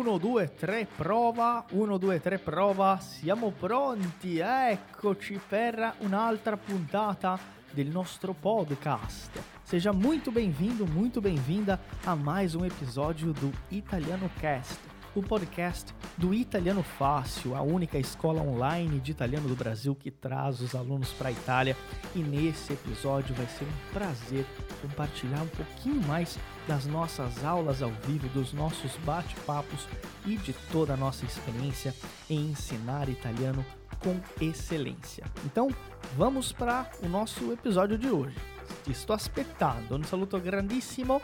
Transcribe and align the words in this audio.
1, 0.00 0.18
2, 0.18 0.48
3, 0.56 0.88
prova. 0.96 1.66
1, 1.70 1.98
2, 1.98 2.20
3, 2.20 2.38
prova. 2.38 2.98
Siamo 3.00 3.52
pronti. 3.52 4.38
Eccoci 4.38 5.38
per 5.46 5.96
un'altra 5.98 6.56
puntata 6.56 7.38
del 7.70 7.88
nostro 7.88 8.32
podcast. 8.32 9.30
Seja 9.62 9.92
muito 9.92 10.32
bem-vindo, 10.32 10.86
muito 10.86 11.20
bem-vinda 11.20 11.78
a 12.04 12.16
mais 12.16 12.54
um 12.54 12.64
episódio 12.64 13.34
do 13.34 13.52
Italiano 13.70 14.30
Cast, 14.40 14.80
o 15.14 15.22
podcast 15.22 15.94
do 16.16 16.32
Italiano 16.32 16.82
Fácil, 16.82 17.56
a 17.56 17.62
única 17.62 17.98
escola 17.98 18.40
online 18.42 19.00
de 19.00 19.10
italiano 19.10 19.48
do 19.48 19.56
Brasil 19.56 19.94
que 19.94 20.10
traz 20.10 20.60
os 20.60 20.74
alunos 20.74 21.12
para 21.12 21.28
a 21.28 21.32
Itália. 21.32 21.76
E 22.14 22.20
nesse 22.20 22.72
episódio 22.72 23.34
vai 23.34 23.46
ser 23.46 23.64
um 23.64 23.92
prazer 23.92 24.46
compartilhar 24.80 25.42
um 25.42 25.48
pouquinho 25.48 26.00
mais 26.06 26.38
das 26.68 26.86
nossas 26.86 27.44
aulas 27.44 27.82
ao 27.82 27.90
vivo, 28.06 28.28
dos 28.28 28.52
nossos 28.52 28.96
bate-papos 28.98 29.88
e 30.24 30.36
de 30.36 30.52
toda 30.70 30.94
a 30.94 30.96
nossa 30.96 31.24
experiência 31.24 31.94
em 32.28 32.50
ensinar 32.50 33.08
italiano 33.08 33.64
com 33.98 34.18
excelência. 34.40 35.24
Então, 35.44 35.68
vamos 36.16 36.52
para 36.52 36.90
o 37.02 37.08
nosso 37.08 37.52
episódio 37.52 37.98
de 37.98 38.08
hoje. 38.08 38.36
Ti 38.84 38.94
sto 38.94 39.12
aspettando, 39.12 39.96
un 39.96 40.04
saluto 40.04 40.38
grandissimo 40.38 41.20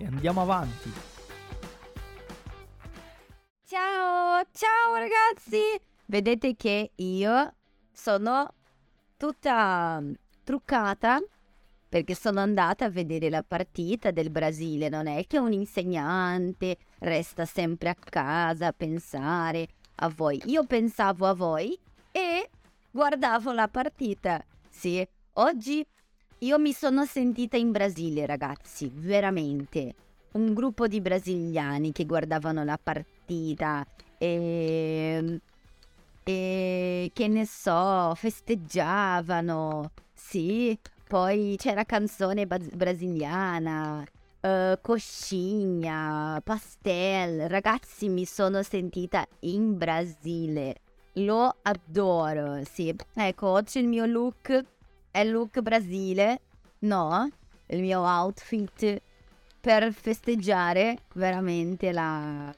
e 0.00 0.04
andiamo 0.04 0.40
avanti. 0.40 1.15
Ciao, 3.68 4.44
ciao 4.52 4.94
ragazzi! 4.94 5.58
Vedete 6.04 6.54
che 6.54 6.92
io 6.94 7.52
sono 7.90 8.54
tutta 9.16 9.98
mm, 10.00 10.12
truccata 10.44 11.20
perché 11.88 12.14
sono 12.14 12.38
andata 12.38 12.84
a 12.84 12.90
vedere 12.90 13.28
la 13.28 13.42
partita 13.42 14.12
del 14.12 14.30
Brasile. 14.30 14.88
Non 14.88 15.08
è 15.08 15.26
che 15.26 15.38
un 15.38 15.52
insegnante 15.52 16.76
resta 17.00 17.44
sempre 17.44 17.88
a 17.88 17.96
casa 17.96 18.68
a 18.68 18.72
pensare 18.72 19.66
a 19.96 20.12
voi. 20.14 20.40
Io 20.44 20.64
pensavo 20.64 21.26
a 21.26 21.34
voi 21.34 21.76
e 22.12 22.48
guardavo 22.88 23.50
la 23.50 23.66
partita. 23.66 24.44
Sì, 24.70 25.04
oggi 25.32 25.84
io 26.38 26.58
mi 26.60 26.72
sono 26.72 27.04
sentita 27.04 27.56
in 27.56 27.72
Brasile, 27.72 28.26
ragazzi, 28.26 28.88
veramente. 28.94 30.05
Un 30.36 30.52
gruppo 30.52 30.86
di 30.86 31.00
brasiliani 31.00 31.92
che 31.92 32.04
guardavano 32.04 32.62
la 32.62 32.78
partita 32.80 33.86
e, 34.18 35.40
e 36.22 37.10
che 37.14 37.28
ne 37.28 37.46
so, 37.46 38.12
festeggiavano. 38.14 39.92
Sì, 40.12 40.78
poi 41.08 41.54
c'era 41.56 41.84
canzone 41.84 42.46
bas- 42.46 42.68
brasiliana, 42.68 44.04
uh, 44.42 44.78
coscigna, 44.82 46.38
pastel. 46.44 47.48
Ragazzi, 47.48 48.10
mi 48.10 48.26
sono 48.26 48.62
sentita 48.62 49.26
in 49.40 49.78
Brasile. 49.78 50.80
Lo 51.14 51.56
adoro, 51.62 52.62
sì. 52.70 52.94
Ecco, 53.14 53.46
oggi 53.46 53.78
il 53.78 53.88
mio 53.88 54.04
look 54.04 54.64
è 55.10 55.24
look 55.24 55.60
Brasile, 55.60 56.40
no? 56.80 57.26
Il 57.68 57.80
mio 57.80 58.00
outfit 58.02 59.00
per 59.66 59.92
festeggiare 59.92 60.98
veramente 61.14 61.90
la, 61.90 62.54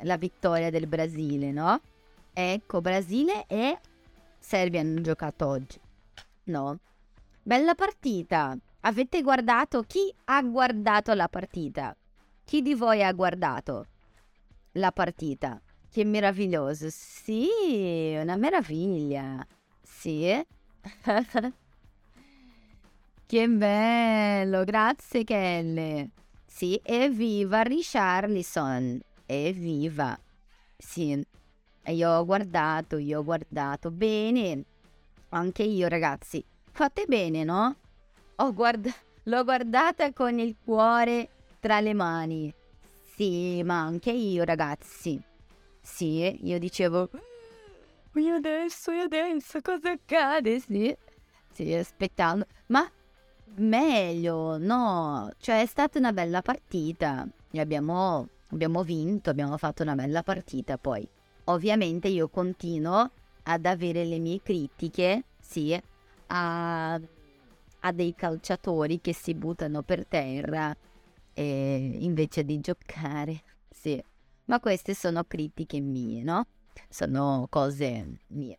la 0.00 0.16
vittoria 0.18 0.68
del 0.68 0.86
Brasile, 0.86 1.50
no? 1.50 1.80
Ecco, 2.30 2.82
Brasile 2.82 3.46
e 3.46 3.78
Serbia 4.38 4.80
hanno 4.80 5.00
giocato 5.00 5.46
oggi, 5.46 5.80
no? 6.44 6.78
Bella 7.42 7.74
partita. 7.74 8.54
Avete 8.80 9.22
guardato? 9.22 9.80
Chi 9.80 10.14
ha 10.24 10.42
guardato 10.42 11.14
la 11.14 11.26
partita? 11.26 11.96
Chi 12.44 12.60
di 12.60 12.74
voi 12.74 13.02
ha 13.02 13.12
guardato 13.14 13.86
la 14.72 14.92
partita? 14.92 15.58
Che 15.90 16.04
meraviglioso. 16.04 16.88
Sì, 16.90 18.14
una 18.20 18.36
meraviglia. 18.36 19.42
Sì. 19.80 20.38
che 23.24 23.48
bello, 23.48 24.64
grazie 24.64 25.24
Kelly. 25.24 26.10
Sì, 26.54 26.78
evviva 26.84 27.62
Richarlison. 27.62 29.00
Evviva. 29.24 30.16
Sì, 30.76 31.18
io 31.86 32.10
ho 32.10 32.24
guardato, 32.26 32.98
io 32.98 33.20
ho 33.20 33.24
guardato. 33.24 33.90
Bene. 33.90 34.62
Anche 35.30 35.62
io, 35.62 35.88
ragazzi. 35.88 36.44
Fate 36.70 37.06
bene, 37.08 37.42
no? 37.42 37.74
Ho 38.36 38.52
guard- 38.52 38.94
l'ho 39.24 39.44
guardata 39.44 40.12
con 40.12 40.38
il 40.38 40.54
cuore 40.62 41.30
tra 41.58 41.80
le 41.80 41.94
mani. 41.94 42.52
Sì, 43.14 43.62
ma 43.64 43.80
anche 43.80 44.12
io, 44.12 44.44
ragazzi. 44.44 45.20
Sì, 45.80 46.38
io 46.46 46.58
dicevo, 46.58 47.08
e 48.14 48.28
adesso, 48.28 48.90
e 48.90 48.98
adesso, 48.98 49.60
cosa 49.62 49.92
accade? 49.92 50.60
Sì, 50.60 50.94
sì, 51.50 51.72
aspettando. 51.72 52.46
Ma 52.66 52.88
meglio, 53.56 54.58
no? 54.58 55.30
Cioè, 55.38 55.62
è 55.62 55.66
stata 55.66 55.98
una 55.98 56.12
bella 56.12 56.42
partita. 56.42 57.26
Abbiamo, 57.54 58.28
abbiamo 58.48 58.82
vinto, 58.82 59.30
abbiamo 59.30 59.56
fatto 59.56 59.82
una 59.82 59.94
bella 59.94 60.22
partita 60.22 60.78
poi. 60.78 61.06
Ovviamente 61.44 62.08
io 62.08 62.28
continuo 62.28 63.10
ad 63.44 63.66
avere 63.66 64.04
le 64.04 64.18
mie 64.18 64.40
critiche, 64.42 65.24
sì, 65.40 65.80
a, 66.28 66.94
a 66.94 67.92
dei 67.92 68.14
calciatori 68.14 69.00
che 69.00 69.12
si 69.12 69.34
buttano 69.34 69.82
per 69.82 70.06
terra 70.06 70.74
eh, 71.34 71.96
invece 72.00 72.44
di 72.44 72.60
giocare, 72.60 73.42
sì. 73.70 74.02
Ma 74.44 74.60
queste 74.60 74.94
sono 74.94 75.24
critiche 75.24 75.80
mie, 75.80 76.22
no? 76.22 76.46
Sono 76.88 77.46
cose 77.48 78.18
mie. 78.28 78.58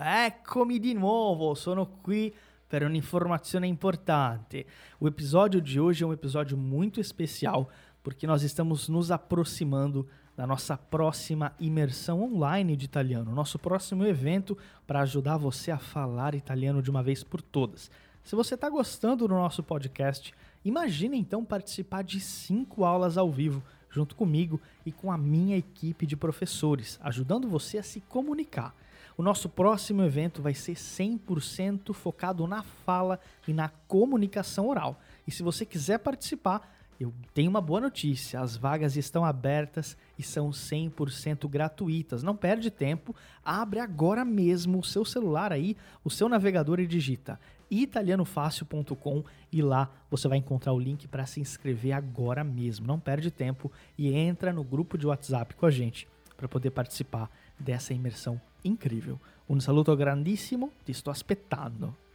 Eccomi 0.00 0.78
di 0.78 0.94
nuovo, 0.94 1.56
sono 1.56 1.84
qui 2.00 2.32
per 2.68 2.84
un'informazione 2.84 3.66
importante. 3.66 4.64
O 5.00 5.08
episódio 5.08 5.60
de 5.60 5.80
hoje 5.80 6.04
é 6.04 6.06
um 6.06 6.12
episódio 6.12 6.56
muito 6.56 7.00
especial 7.00 7.68
porque 8.00 8.24
nós 8.24 8.44
estamos 8.44 8.88
nos 8.88 9.10
aproximando 9.10 10.06
da 10.36 10.46
nossa 10.46 10.76
próxima 10.76 11.52
imersão 11.58 12.22
online 12.22 12.76
de 12.76 12.84
italiano, 12.84 13.34
nosso 13.34 13.58
próximo 13.58 14.06
evento 14.06 14.56
para 14.86 15.00
ajudar 15.00 15.36
você 15.36 15.72
a 15.72 15.78
falar 15.78 16.32
italiano 16.36 16.80
de 16.80 16.92
uma 16.92 17.02
vez 17.02 17.24
por 17.24 17.42
todas. 17.42 17.90
Se 18.22 18.36
você 18.36 18.54
está 18.54 18.70
gostando 18.70 19.26
do 19.26 19.34
nosso 19.34 19.64
podcast, 19.64 20.32
imagine 20.64 21.18
então 21.18 21.44
participar 21.44 22.04
de 22.04 22.20
cinco 22.20 22.84
aulas 22.84 23.18
ao 23.18 23.32
vivo 23.32 23.64
junto 23.90 24.14
comigo 24.14 24.60
e 24.86 24.92
com 24.92 25.10
a 25.10 25.18
minha 25.18 25.56
equipe 25.56 26.06
de 26.06 26.16
professores, 26.16 27.00
ajudando 27.02 27.48
você 27.48 27.78
a 27.78 27.82
se 27.82 28.00
comunicar. 28.02 28.72
O 29.18 29.22
nosso 29.22 29.48
próximo 29.48 30.04
evento 30.04 30.40
vai 30.40 30.54
ser 30.54 30.74
100% 30.74 31.92
focado 31.92 32.46
na 32.46 32.62
fala 32.62 33.18
e 33.48 33.52
na 33.52 33.68
comunicação 33.68 34.68
oral. 34.68 35.00
E 35.26 35.32
se 35.32 35.42
você 35.42 35.66
quiser 35.66 35.98
participar, 35.98 36.72
eu 37.00 37.12
tenho 37.34 37.50
uma 37.50 37.60
boa 37.60 37.80
notícia: 37.80 38.38
as 38.40 38.56
vagas 38.56 38.96
estão 38.96 39.24
abertas 39.24 39.96
e 40.16 40.22
são 40.22 40.50
100% 40.50 41.48
gratuitas. 41.48 42.22
Não 42.22 42.36
perde 42.36 42.70
tempo, 42.70 43.12
abre 43.44 43.80
agora 43.80 44.24
mesmo 44.24 44.78
o 44.78 44.84
seu 44.84 45.04
celular 45.04 45.52
aí, 45.52 45.76
o 46.04 46.10
seu 46.10 46.28
navegador 46.28 46.78
e 46.78 46.86
digita 46.86 47.40
italianofácil.com 47.70 49.24
e 49.52 49.60
lá 49.60 49.90
você 50.08 50.26
vai 50.26 50.38
encontrar 50.38 50.72
o 50.72 50.78
link 50.78 51.06
para 51.08 51.26
se 51.26 51.40
inscrever 51.40 51.92
agora 51.92 52.44
mesmo. 52.44 52.86
Não 52.86 53.00
perde 53.00 53.32
tempo 53.32 53.70
e 53.98 54.14
entra 54.14 54.52
no 54.52 54.62
grupo 54.62 54.96
de 54.96 55.08
WhatsApp 55.08 55.56
com 55.56 55.66
a 55.66 55.70
gente 55.70 56.08
para 56.36 56.48
poder 56.48 56.70
participar 56.70 57.28
dessa 57.58 57.92
imersão 57.92 58.40
incrível. 58.62 59.18
Un 59.46 59.60
saluto 59.60 59.94
grandissimo, 59.96 60.72
ti 60.84 60.92
sto 60.92 61.10
aspettando. 61.10 62.06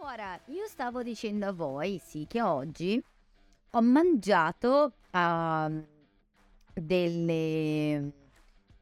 Ora, 0.00 0.38
io 0.46 0.66
stavo 0.66 1.02
dicendo 1.02 1.46
a 1.46 1.52
voi, 1.52 2.00
sì, 2.04 2.26
che 2.28 2.42
oggi 2.42 3.02
ho 3.70 3.80
mangiato 3.80 4.92
uh, 5.12 5.84
delle... 6.74 8.12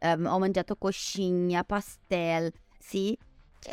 Um, 0.02 0.24
ho 0.26 0.38
mangiato 0.38 0.76
coscigna, 0.76 1.62
pastel, 1.62 2.50
sì. 2.78 3.16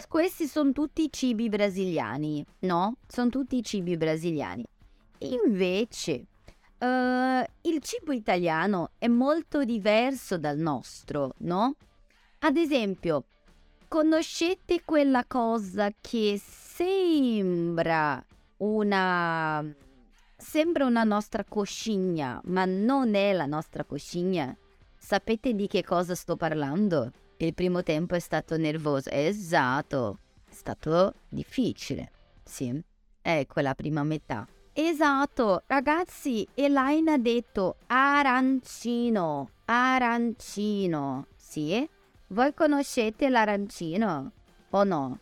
Questi 0.10 0.46
sono 0.46 0.74
tutti 0.74 1.10
cibi 1.10 1.48
brasiliani, 1.48 2.46
no? 2.60 2.98
Sono 3.08 3.30
tutti 3.30 3.64
cibi 3.64 3.96
brasiliani. 3.96 4.66
Invece, 5.20 6.26
uh, 6.80 7.44
il 7.62 7.80
cibo 7.82 8.12
italiano 8.12 8.92
è 8.98 9.08
molto 9.08 9.64
diverso 9.64 10.38
dal 10.38 10.58
nostro, 10.58 11.34
no? 11.38 11.76
Ad 12.40 12.58
esempio, 12.58 13.24
conoscete 13.88 14.82
quella 14.84 15.24
cosa 15.26 15.92
che 16.00 16.40
sembra 16.44 18.24
una 18.58 19.66
Sembra 20.40 20.86
una 20.86 21.04
nostra 21.04 21.44
coscigna, 21.44 22.40
ma 22.46 22.64
non 22.66 23.16
è 23.16 23.34
la 23.34 23.48
nostra 23.48 23.84
coscigna. 23.84 24.56
Sapete 24.96 25.56
di 25.56 25.66
che 25.66 25.84
cosa 25.84 26.14
sto 26.14 26.36
parlando? 26.36 27.12
Il 27.38 27.56
primo 27.56 27.82
tempo 27.82 28.14
è 28.14 28.20
stato 28.20 28.56
nervoso. 28.56 29.10
Esatto, 29.10 30.20
è 30.48 30.54
stato 30.54 31.16
difficile. 31.28 32.12
Sì, 32.44 32.80
ecco 33.20 33.60
la 33.62 33.74
prima 33.74 34.04
metà. 34.04 34.48
Esatto, 34.74 35.64
ragazzi, 35.66 36.48
Elaine 36.54 37.14
ha 37.14 37.18
detto 37.18 37.78
arancino, 37.88 39.50
arancino, 39.66 41.26
sì? 41.36 41.90
Voi 42.30 42.54
conoscete 42.54 43.30
l'arancino 43.30 44.34
o 44.72 44.84
no? 44.84 45.20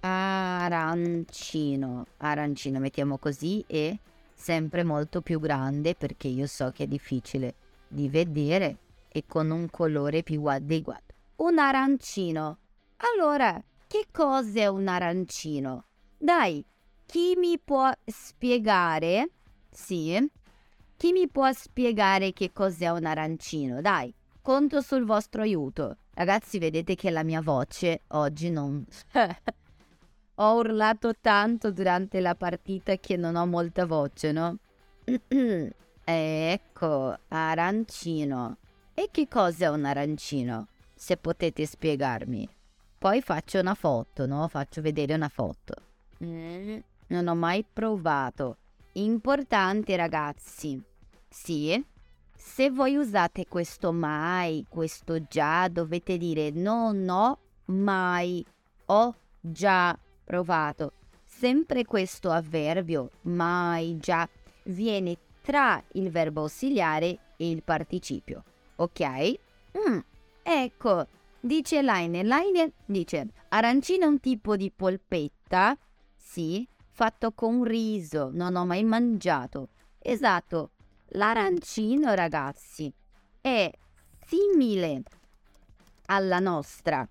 Arancino, 0.00 2.04
arancino, 2.18 2.78
mettiamo 2.78 3.16
così 3.16 3.64
e 3.66 3.98
sempre 4.34 4.84
molto 4.84 5.22
più 5.22 5.40
grande 5.40 5.94
perché 5.94 6.28
io 6.28 6.46
so 6.46 6.70
che 6.70 6.84
è 6.84 6.86
difficile 6.86 7.54
di 7.88 8.10
vedere 8.10 8.76
e 9.08 9.24
con 9.26 9.50
un 9.50 9.70
colore 9.70 10.22
più 10.22 10.44
adeguato. 10.44 11.14
Un 11.36 11.58
arancino. 11.58 12.58
Allora, 12.96 13.58
che 13.86 14.08
cos'è 14.12 14.66
un 14.66 14.88
arancino? 14.88 15.84
Dai, 16.18 16.62
chi 17.06 17.32
mi 17.38 17.58
può 17.58 17.90
spiegare? 18.04 19.30
Sì. 19.70 20.30
Chi 20.98 21.12
mi 21.12 21.28
può 21.28 21.50
spiegare 21.50 22.34
che 22.34 22.52
cos'è 22.52 22.90
un 22.90 23.06
arancino? 23.06 23.80
Dai, 23.80 24.12
conto 24.42 24.82
sul 24.82 25.06
vostro 25.06 25.40
aiuto. 25.40 25.96
Ragazzi, 26.14 26.58
vedete 26.58 26.94
che 26.94 27.10
la 27.10 27.22
mia 27.22 27.40
voce 27.40 28.02
oggi 28.08 28.50
non... 28.50 28.84
ho 30.34 30.54
urlato 30.56 31.12
tanto 31.20 31.70
durante 31.70 32.20
la 32.20 32.34
partita 32.34 32.96
che 32.96 33.16
non 33.16 33.34
ho 33.34 33.46
molta 33.46 33.86
voce, 33.86 34.32
no? 34.32 34.58
ecco, 36.04 37.18
arancino. 37.28 38.56
E 38.94 39.08
che 39.10 39.26
cos'è 39.26 39.68
un 39.68 39.84
arancino? 39.86 40.68
Se 40.94 41.16
potete 41.16 41.64
spiegarmi. 41.64 42.48
Poi 42.98 43.22
faccio 43.22 43.58
una 43.58 43.74
foto, 43.74 44.26
no? 44.26 44.46
Faccio 44.48 44.82
vedere 44.82 45.14
una 45.14 45.30
foto. 45.30 45.74
Mm, 46.22 46.78
non 47.08 47.26
ho 47.26 47.34
mai 47.34 47.64
provato. 47.70 48.58
Importante, 48.92 49.96
ragazzi. 49.96 50.80
Sì. 51.28 51.84
Se 52.44 52.70
voi 52.70 52.96
usate 52.96 53.46
questo 53.46 53.92
mai, 53.92 54.66
questo 54.68 55.22
già, 55.26 55.68
dovete 55.68 56.18
dire 56.18 56.50
no, 56.50 56.92
no, 56.92 57.38
mai, 57.66 58.44
ho 58.86 59.14
già 59.40 59.98
provato. 60.22 60.92
Sempre 61.24 61.86
questo 61.86 62.30
avverbio, 62.30 63.10
mai, 63.22 63.96
già, 63.96 64.28
viene 64.64 65.16
tra 65.40 65.82
il 65.92 66.10
verbo 66.10 66.42
ausiliare 66.42 67.18
e 67.38 67.48
il 67.48 67.62
participio. 67.62 68.44
Ok? 68.76 69.34
Mm, 69.78 69.98
ecco, 70.42 71.06
dice 71.40 71.80
Line. 71.80 72.22
Line 72.22 72.72
dice 72.84 73.28
arancino 73.48 74.04
è 74.04 74.08
un 74.08 74.20
tipo 74.20 74.56
di 74.56 74.70
polpetta, 74.70 75.78
sì, 76.16 76.68
fatto 76.90 77.32
con 77.32 77.64
riso, 77.64 78.28
non 78.30 78.56
ho 78.56 78.66
mai 78.66 78.84
mangiato. 78.84 79.68
Esatto, 79.98 80.72
l'arancino 81.12 82.14
ragazzi 82.14 82.92
è 83.40 83.70
simile 84.26 85.02
alla 86.06 86.38
nostra 86.38 87.06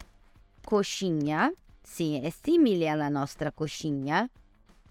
coscigna, 0.64 1.52
sì, 1.82 2.20
è 2.20 2.30
simile 2.30 2.88
alla 2.88 3.10
nostra 3.10 3.52
coscigna, 3.52 4.28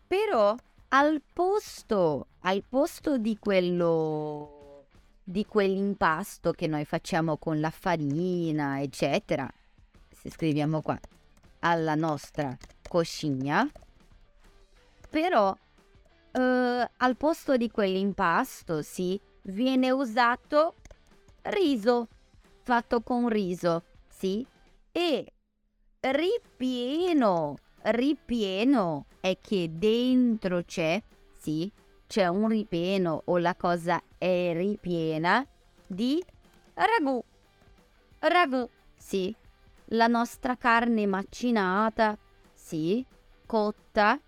però 0.06 0.54
al 0.88 1.22
posto, 1.32 2.26
al 2.40 2.62
posto 2.68 3.18
di 3.18 3.38
quello, 3.38 4.86
di 5.22 5.46
quell'impasto 5.46 6.52
che 6.52 6.66
noi 6.66 6.84
facciamo 6.84 7.36
con 7.36 7.60
la 7.60 7.70
farina, 7.70 8.80
eccetera, 8.80 9.48
se 10.10 10.30
scriviamo 10.30 10.82
qua, 10.82 10.98
alla 11.60 11.94
nostra 11.94 12.56
coscigna, 12.88 13.70
però 15.08 15.56
eh, 16.32 16.90
al 16.96 17.16
posto 17.16 17.56
di 17.56 17.70
quell'impasto, 17.70 18.82
sì, 18.82 19.20
viene 19.42 19.90
usato 19.90 20.74
riso, 21.42 22.08
fatto 22.62 23.00
con 23.02 23.28
riso, 23.28 23.84
sì, 24.08 24.46
e 24.92 25.32
ripieno, 26.00 27.56
ripieno 27.82 29.06
è 29.20 29.38
che 29.40 29.70
dentro 29.72 30.62
c'è, 30.64 31.02
sì, 31.38 31.70
c'è 32.06 32.26
un 32.26 32.48
ripieno 32.48 33.22
o 33.26 33.38
la 33.38 33.54
cosa 33.54 34.02
è 34.18 34.52
ripiena 34.54 35.46
di 35.86 36.22
ragù. 36.74 37.22
Ragù, 38.18 38.68
sì, 38.96 39.34
la 39.86 40.06
nostra 40.06 40.56
carne 40.56 41.06
macinata, 41.06 42.16
sì, 42.52 43.04
cotta, 43.46 44.20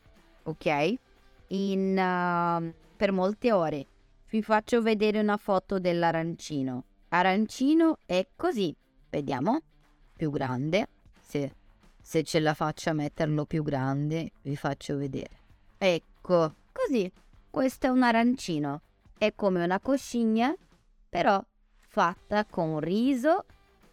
ok, 0.45 0.95
in, 1.53 1.97
uh, 1.97 2.73
per 2.97 3.13
molte 3.13 3.53
ore. 3.53 3.87
Vi 4.29 4.43
faccio 4.43 4.83
vedere 4.83 5.21
una 5.21 5.37
foto 5.37 5.79
dell'arancino. 5.79 6.85
Arancino 7.09 7.99
è 8.07 8.27
così, 8.37 8.75
vediamo, 9.11 9.61
più 10.17 10.31
grande, 10.31 10.89
sì 11.21 11.51
se 12.03 12.25
ce 12.25 12.41
la 12.41 12.53
faccio 12.53 12.91
a 12.91 12.95
metterlo 12.95 13.47
più 13.47 13.63
grande, 13.63 14.33
vi 14.43 14.57
faccio 14.57 14.97
vedere. 14.97 15.41
Ecco, 15.79 16.55
così. 16.73 17.11
Questo 17.49 17.87
è 17.87 17.91
un 17.91 18.03
arancino. 18.03 18.83
È 19.17 19.33
come 19.35 19.63
una 19.63 19.79
coscigna, 19.79 20.55
però 21.09 21.43
fatta 21.89 22.45
con 22.45 22.81
riso 22.81 23.45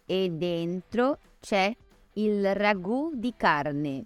e 0.04 0.28
dentro 0.30 1.18
c'è 1.40 1.74
il 2.14 2.54
ragù 2.54 3.12
di 3.14 3.32
carne. 3.36 4.04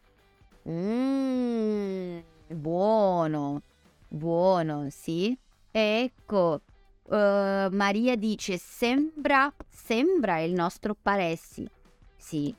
Mmm, 0.69 2.19
buono, 2.49 3.63
buono, 4.09 4.89
sì. 4.91 5.37
Ecco, 5.71 6.61
uh, 7.05 7.15
Maria 7.71 8.17
dice 8.17 8.59
sembra, 8.59 9.53
sembra 9.69 10.41
il 10.41 10.53
nostro 10.53 10.95
paressi. 11.01 11.69
Sì, 12.17 12.55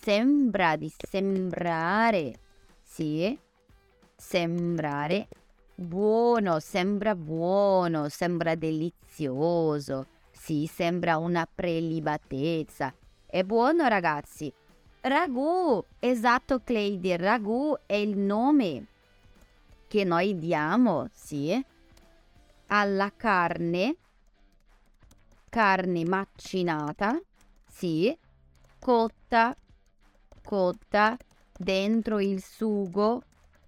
sembra 0.00 0.76
di 0.76 0.92
sembrare, 0.96 2.38
sì, 2.82 3.38
sembrare 4.16 5.28
buono, 5.74 6.58
sembra 6.58 7.14
buono, 7.14 8.08
sembra 8.08 8.54
delizioso, 8.56 10.06
sì, 10.30 10.68
sembra 10.70 11.16
una 11.16 11.48
prelibatezza. 11.52 12.92
È 13.24 13.42
buono 13.44 13.86
ragazzi. 13.86 14.52
Ragù, 15.00 15.82
esatto 16.00 16.60
Cleidy, 16.64 17.16
ragù 17.16 17.76
è 17.86 17.94
il 17.94 18.18
nome 18.18 18.86
che 19.88 20.04
noi 20.04 20.38
diamo, 20.38 21.08
sì, 21.12 21.64
alla 22.68 23.12
carne, 23.16 23.96
carne 25.48 26.04
macinata, 26.04 27.20
sì, 27.66 28.16
cotta 28.78 29.56
cotta 30.48 31.14
dentro 31.58 32.20
il 32.20 32.42
sugo, 32.42 33.20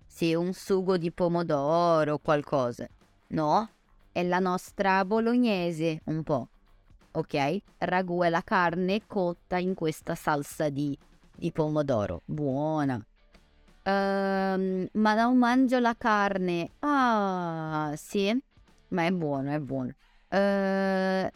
sì, 0.06 0.32
un 0.32 0.54
sugo 0.54 0.96
di 0.96 1.12
pomodoro 1.12 2.14
o 2.14 2.18
qualcosa. 2.18 2.88
No, 3.28 3.68
è 4.10 4.22
la 4.22 4.38
nostra 4.38 5.04
bolognese 5.04 6.00
un 6.04 6.22
po'. 6.22 6.48
Ok? 7.12 7.58
Ragù 7.76 8.22
è 8.22 8.30
la 8.30 8.40
carne 8.40 9.06
cotta 9.06 9.58
in 9.58 9.74
questa 9.74 10.14
salsa 10.14 10.70
di, 10.70 10.96
di 11.36 11.52
pomodoro. 11.52 12.22
Buona. 12.24 13.04
Uh, 13.90 14.88
ma 14.92 15.14
non 15.14 15.36
mangio 15.36 15.80
la 15.80 15.96
carne. 15.98 16.70
Ah, 16.80 17.92
sì, 17.96 18.38
ma 18.88 19.04
è 19.04 19.10
buono, 19.10 19.50
è 19.50 19.58
buono. 19.58 19.92
Uh, 20.28 21.28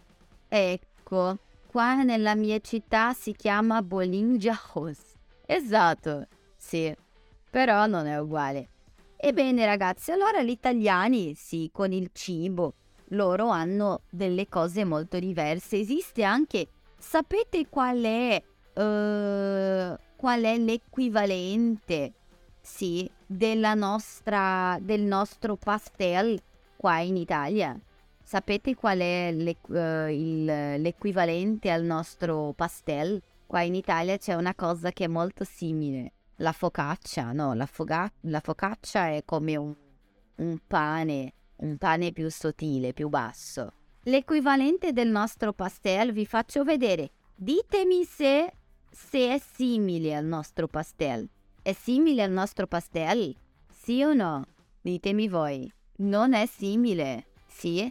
ecco, 0.48 1.38
qua 1.66 2.02
nella 2.04 2.36
mia 2.36 2.60
città 2.60 3.12
si 3.12 3.32
chiama 3.32 3.82
Bolingia 3.82 4.56
House. 4.72 5.02
Esatto, 5.46 6.28
sì, 6.56 6.94
però 7.50 7.86
non 7.86 8.06
è 8.06 8.20
uguale. 8.20 8.68
Ebbene 9.16 9.66
ragazzi, 9.66 10.12
allora 10.12 10.42
gli 10.42 10.50
italiani, 10.50 11.34
sì, 11.34 11.70
con 11.72 11.92
il 11.92 12.10
cibo, 12.12 12.74
loro 13.08 13.48
hanno 13.48 14.02
delle 14.10 14.48
cose 14.48 14.84
molto 14.84 15.18
diverse. 15.18 15.78
Esiste 15.78 16.22
anche, 16.22 16.68
sapete 16.98 17.66
qual 17.68 18.00
è, 18.02 18.42
uh, 18.74 19.98
qual 20.14 20.42
è 20.42 20.56
l'equivalente, 20.58 22.12
sì, 22.64 23.08
della 23.26 23.74
nostra, 23.74 24.78
del 24.80 25.02
nostro 25.02 25.56
pastel 25.56 26.40
qua 26.74 27.00
in 27.00 27.16
Italia? 27.16 27.78
Sapete 28.22 28.74
qual 28.74 29.00
è 29.00 29.30
l'e- 29.32 29.58
uh, 29.68 30.10
il, 30.10 30.80
l'equivalente 30.80 31.70
al 31.70 31.84
nostro 31.84 32.54
pastel? 32.56 33.20
Qua 33.46 33.60
in 33.60 33.74
Italia 33.74 34.16
c'è 34.16 34.34
una 34.34 34.54
cosa 34.54 34.90
che 34.92 35.04
è 35.04 35.08
molto 35.08 35.44
simile, 35.44 36.12
la 36.36 36.52
focaccia, 36.52 37.32
no, 37.32 37.52
la, 37.52 37.66
foga- 37.66 38.10
la 38.22 38.40
focaccia 38.40 39.08
è 39.08 39.22
come 39.26 39.56
un, 39.56 39.74
un 40.36 40.58
pane, 40.66 41.32
un 41.56 41.76
pane 41.76 42.12
più 42.12 42.30
sottile, 42.30 42.94
più 42.94 43.10
basso. 43.10 43.72
L'equivalente 44.04 44.92
del 44.92 45.08
nostro 45.08 45.52
pastel 45.52 46.12
vi 46.12 46.24
faccio 46.24 46.64
vedere. 46.64 47.10
Ditemi 47.34 48.04
se, 48.04 48.52
se 48.90 49.34
è 49.34 49.38
simile 49.38 50.16
al 50.16 50.24
nostro 50.24 50.66
pastel. 50.66 51.28
È 51.66 51.72
simile 51.72 52.22
al 52.22 52.30
nostro 52.30 52.66
pastel? 52.66 53.34
Sì 53.70 54.02
o 54.02 54.12
no? 54.12 54.44
Ditemi 54.82 55.28
voi. 55.28 55.72
Non 56.00 56.34
è 56.34 56.44
simile, 56.44 57.28
sì? 57.46 57.90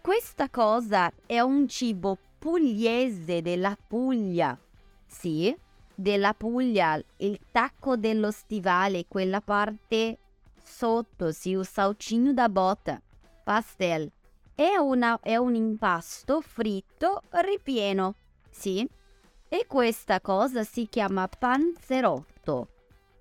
Questa 0.00 0.48
cosa 0.48 1.10
è 1.26 1.40
un 1.40 1.66
cibo 1.66 2.16
pugliese 2.38 3.42
della 3.42 3.76
Puglia, 3.88 4.56
sì? 5.04 5.52
Della 5.92 6.32
Puglia, 6.32 7.02
il 7.16 7.40
tacco 7.50 7.96
dello 7.96 8.30
stivale, 8.30 9.06
quella 9.08 9.40
parte 9.40 10.18
sotto 10.62 11.32
si 11.32 11.54
usa 11.54 11.88
uccino 11.88 12.32
da 12.32 12.48
botta, 12.48 13.02
pastel. 13.42 14.08
È, 14.54 14.76
una, 14.76 15.18
è 15.20 15.34
un 15.34 15.56
impasto 15.56 16.40
fritto 16.40 17.22
ripieno, 17.30 18.14
sì? 18.48 18.88
E 19.48 19.66
questa 19.66 20.20
cosa 20.20 20.62
si 20.62 20.86
chiama 20.88 21.26
panzerotto. 21.26 22.68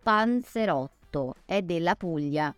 Panzerotto 0.07 1.35
è 1.43 1.61
della 1.63 1.95
Puglia. 1.95 2.55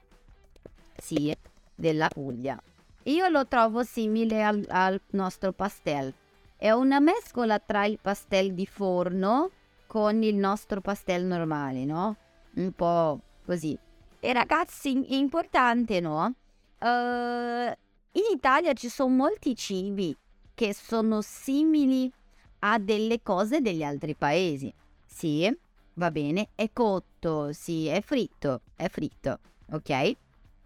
Sì, 0.96 1.36
della 1.74 2.08
Puglia. 2.08 2.62
Io 3.06 3.28
lo 3.30 3.48
trovo 3.48 3.82
simile 3.82 4.44
al, 4.44 4.64
al 4.70 5.02
nostro 5.14 5.52
pastel. 5.52 6.14
È 6.56 6.70
una 6.70 7.00
mescola 7.00 7.58
tra 7.58 7.86
il 7.86 7.98
pastel 8.00 8.54
di 8.54 8.68
forno 8.68 9.50
con 9.88 10.22
il 10.22 10.36
nostro 10.36 10.80
pastel 10.80 11.26
normale, 11.26 11.86
no? 11.86 12.18
Un 12.54 12.72
po' 12.72 13.20
così. 13.44 13.76
E 14.20 14.32
ragazzi, 14.32 15.18
importante, 15.18 16.00
no? 16.00 16.32
Uh, 16.78 17.72
in 18.12 18.30
Italia 18.32 18.74
ci 18.74 18.90
sono 18.90 19.16
molti 19.16 19.56
cibi 19.56 20.16
che 20.54 20.76
sono 20.76 21.22
simili 21.24 22.14
a 22.60 22.78
delle 22.78 23.24
cose 23.24 23.60
degli 23.60 23.82
altri 23.82 24.14
paesi. 24.14 24.72
Sì, 25.04 25.52
va 26.00 26.10
bene, 26.10 26.50
è 26.56 26.72
cotto, 26.74 27.52
sì, 27.52 27.88
è 27.88 28.02
fritto, 28.02 28.62
è 28.76 28.88
fritto, 28.88 29.40
ok? 29.72 30.18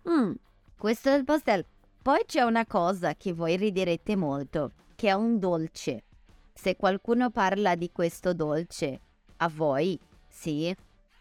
Mm, 0.08 0.34
questo 0.78 1.10
è 1.10 1.16
il 1.16 1.25
pastel. 1.25 1.66
Poi 2.02 2.24
c'è 2.25 2.42
una 2.42 2.66
cosa 2.66 3.16
che 3.16 3.34
voi 3.34 3.58
riderete 3.58 4.16
molto, 4.16 4.72
che 4.96 5.10
è 5.10 5.13
un 5.13 5.40
dolce. 5.40 6.04
Se 6.54 6.75
qualcuno 6.75 7.32
parla 7.32 7.75
di 7.75 7.92
questo 7.92 8.34
dolce, 8.34 9.00
a 9.38 9.50
voi, 9.50 10.00
sì, 10.30 10.74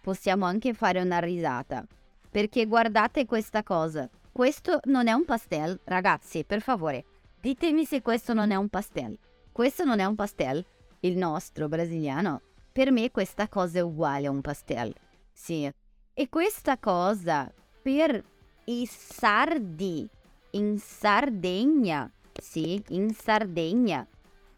possiamo 0.02 0.44
anche 0.44 0.74
fare 0.74 1.00
una 1.00 1.18
risata. 1.18 1.84
Perché 2.30 2.66
guardate 2.66 3.24
questa 3.24 3.62
cosa. 3.62 4.08
Questo 4.30 4.80
non 4.84 5.08
è 5.08 5.12
un 5.12 5.24
pastel, 5.24 5.80
ragazzi, 5.84 6.44
per 6.44 6.60
favore. 6.60 7.04
Ditemi 7.40 7.84
se 7.84 8.02
questo 8.02 8.34
non 8.34 8.50
è 8.50 8.56
un 8.56 8.68
pastel. 8.68 9.18
Questo 9.50 9.84
non 9.84 10.00
è 10.00 10.04
un 10.04 10.14
pastel, 10.14 10.64
il 11.00 11.16
nostro 11.16 11.68
brasiliano. 11.68 12.40
Per 12.72 12.90
me 12.90 13.10
questa 13.10 13.48
cosa 13.48 13.78
è 13.78 13.82
uguale 13.82 14.26
a 14.26 14.30
un 14.30 14.40
pastel. 14.40 14.94
Sì. 15.30 15.70
E 16.14 16.28
questa 16.30 16.78
cosa 16.78 17.52
per 17.82 18.24
i 18.64 18.86
sardi 18.86 20.08
in 20.52 20.78
Sardegna. 20.78 22.10
Sì, 22.32 22.82
in 22.88 23.12
Sardegna. 23.12 24.06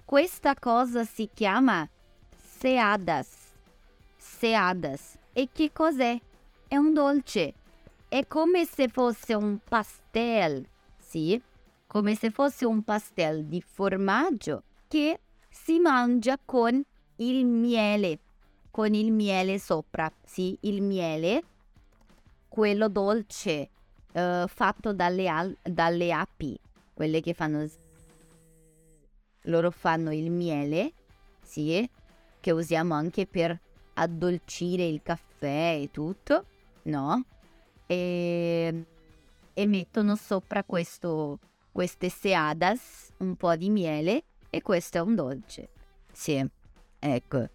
Questa 0.04 0.54
cosa 0.54 1.04
si 1.04 1.28
chiama 1.34 1.88
seadas. 2.58 3.28
Seadas. 4.16 5.18
E 5.32 5.48
che 5.52 5.72
cos'è? 5.72 6.20
È 6.68 6.76
un 6.76 6.92
dolce. 6.92 7.54
È 8.08 8.26
come 8.28 8.64
se 8.64 8.88
fosse 8.88 9.34
un 9.34 9.58
pastel, 9.58 10.64
sì? 10.98 11.40
Come 11.86 12.14
se 12.14 12.30
fosse 12.30 12.64
un 12.64 12.82
pastel 12.82 13.44
di 13.46 13.60
formaggio 13.60 14.62
che 14.86 15.18
si 15.50 15.80
mangia 15.80 16.38
con 16.44 16.80
il 17.16 17.44
miele, 17.44 18.18
con 18.70 18.94
il 18.94 19.12
miele 19.12 19.58
sopra, 19.58 20.12
sì, 20.24 20.56
il 20.62 20.82
miele, 20.82 21.42
quello 22.48 22.88
dolce, 22.88 23.70
uh, 24.12 24.46
fatto 24.46 24.92
dalle, 24.92 25.28
al- 25.28 25.56
dalle 25.62 26.12
api, 26.12 26.58
quelle 26.92 27.20
che 27.20 27.34
fanno... 27.34 27.68
Loro 29.42 29.70
fanno 29.70 30.12
il 30.12 30.30
miele, 30.30 30.92
sì, 31.42 31.88
che 32.40 32.50
usiamo 32.50 32.94
anche 32.94 33.26
per 33.26 33.58
addolcire 33.94 34.86
il 34.86 35.02
caffè 35.02 35.78
e 35.80 35.90
tutto, 35.90 36.46
no? 36.84 37.24
E, 37.86 38.84
e 39.52 39.66
mettono 39.66 40.16
sopra 40.16 40.64
questo, 40.64 41.38
queste 41.70 42.08
seadas, 42.08 43.12
un 43.18 43.36
po' 43.36 43.54
di 43.54 43.68
miele 43.68 44.24
e 44.48 44.62
questo 44.62 44.98
è 44.98 45.00
un 45.00 45.14
dolce. 45.14 45.68
Sì, 46.10 46.44
ecco. 47.04 47.48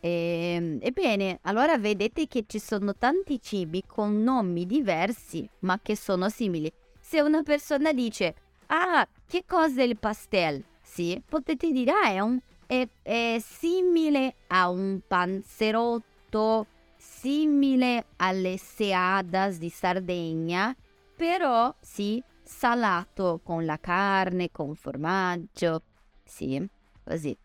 E, 0.00 0.54
ehm, 0.56 0.78
ebbene, 0.80 1.38
allora 1.42 1.78
vedete 1.78 2.26
che 2.26 2.44
ci 2.46 2.58
sono 2.58 2.94
tanti 2.96 3.40
cibi 3.40 3.84
con 3.86 4.22
nomi 4.22 4.66
diversi 4.66 5.48
ma 5.60 5.78
che 5.80 5.96
sono 5.96 6.28
simili. 6.28 6.72
Se 7.00 7.20
una 7.20 7.42
persona 7.42 7.92
dice, 7.92 8.34
ah, 8.66 9.06
che 9.26 9.44
cos'è 9.46 9.82
il 9.82 9.96
pastel? 9.96 10.62
Sì, 10.82 11.20
potete 11.26 11.70
dire, 11.70 11.92
ah, 11.92 12.08
è, 12.10 12.20
un, 12.20 12.38
è, 12.66 12.86
è 13.02 13.36
simile 13.40 14.34
a 14.48 14.68
un 14.68 15.00
panzerotto 15.06 16.66
simile 16.96 18.06
alle 18.16 18.56
seadas 18.58 19.58
di 19.58 19.70
Sardegna, 19.70 20.74
però 21.16 21.74
sì, 21.80 22.22
salato 22.42 23.40
con 23.42 23.64
la 23.64 23.78
carne, 23.78 24.50
con 24.50 24.74
formaggio, 24.74 25.82
sì, 26.24 26.66
così. 27.04 27.36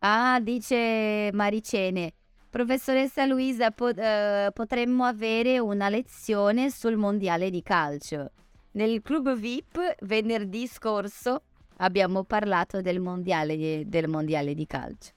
Ah, 0.00 0.38
dice 0.40 1.30
Maricene, 1.32 2.12
professoressa 2.50 3.24
Luisa, 3.24 3.70
po- 3.70 3.86
uh, 3.88 4.52
potremmo 4.52 5.04
avere 5.04 5.58
una 5.58 5.88
lezione 5.88 6.70
sul 6.70 6.96
mondiale 6.96 7.50
di 7.50 7.62
calcio. 7.62 8.30
Nel 8.72 9.00
club 9.00 9.34
VIP 9.34 10.04
venerdì 10.04 10.66
scorso 10.66 11.42
abbiamo 11.78 12.24
parlato 12.24 12.80
del 12.82 13.00
mondiale 13.00 13.56
di, 13.56 13.88
del 13.88 14.08
mondiale 14.08 14.54
di 14.54 14.66
calcio. 14.66 15.12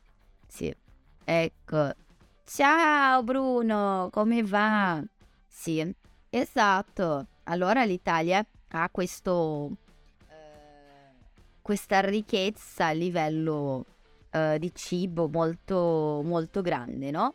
Sì, 0.47 0.73
ecco. 1.25 1.91
Ciao 2.45 3.21
Bruno, 3.21 4.09
come 4.11 4.43
va? 4.43 5.03
Sì, 5.45 5.93
esatto. 6.29 7.27
Allora 7.43 7.83
l'Italia 7.83 8.45
ha 8.69 8.89
questo, 8.89 9.71
eh, 10.29 11.15
questa 11.61 11.99
ricchezza 11.99 12.87
a 12.87 12.91
livello 12.91 13.85
eh, 14.31 14.59
di 14.59 14.71
cibo 14.73 15.27
molto, 15.27 16.21
molto 16.23 16.61
grande, 16.61 17.11
no? 17.11 17.33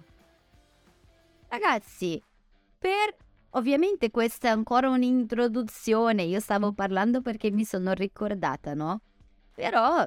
Ragazzi, 1.47 2.19
per 2.77 3.15
ovviamente 3.51 4.11
questa 4.11 4.49
è 4.49 4.51
ancora 4.51 4.89
un'introduzione, 4.89 6.23
io 6.23 6.39
stavo 6.39 6.73
parlando 6.73 7.21
perché 7.21 7.51
mi 7.51 7.63
sono 7.63 7.93
ricordata, 7.93 8.73
no? 8.73 9.01
Però 9.53 10.05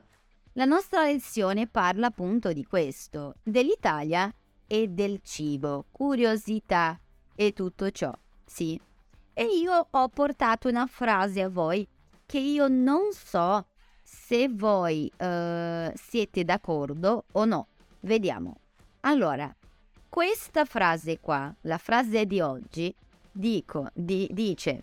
la 0.58 0.64
nostra 0.64 1.04
lezione 1.04 1.68
parla 1.68 2.08
appunto 2.08 2.52
di 2.52 2.64
questo, 2.64 3.36
dell'Italia 3.44 4.32
e 4.66 4.88
del 4.88 5.20
cibo, 5.22 5.84
curiosità 5.92 6.98
e 7.36 7.52
tutto 7.52 7.88
ciò, 7.92 8.12
sì. 8.44 8.78
E 9.34 9.44
io 9.44 9.86
ho 9.88 10.08
portato 10.08 10.68
una 10.68 10.88
frase 10.88 11.42
a 11.42 11.48
voi 11.48 11.86
che 12.26 12.40
io 12.40 12.66
non 12.66 13.12
so 13.12 13.66
se 14.02 14.48
voi 14.48 15.08
eh, 15.16 15.92
siete 15.94 16.42
d'accordo 16.42 17.26
o 17.30 17.44
no. 17.44 17.68
Vediamo. 18.00 18.56
Allora, 19.02 19.54
questa 20.08 20.64
frase 20.64 21.20
qua, 21.20 21.54
la 21.62 21.78
frase 21.78 22.26
di 22.26 22.40
oggi, 22.40 22.92
dico, 23.30 23.90
di- 23.94 24.28
dice, 24.32 24.82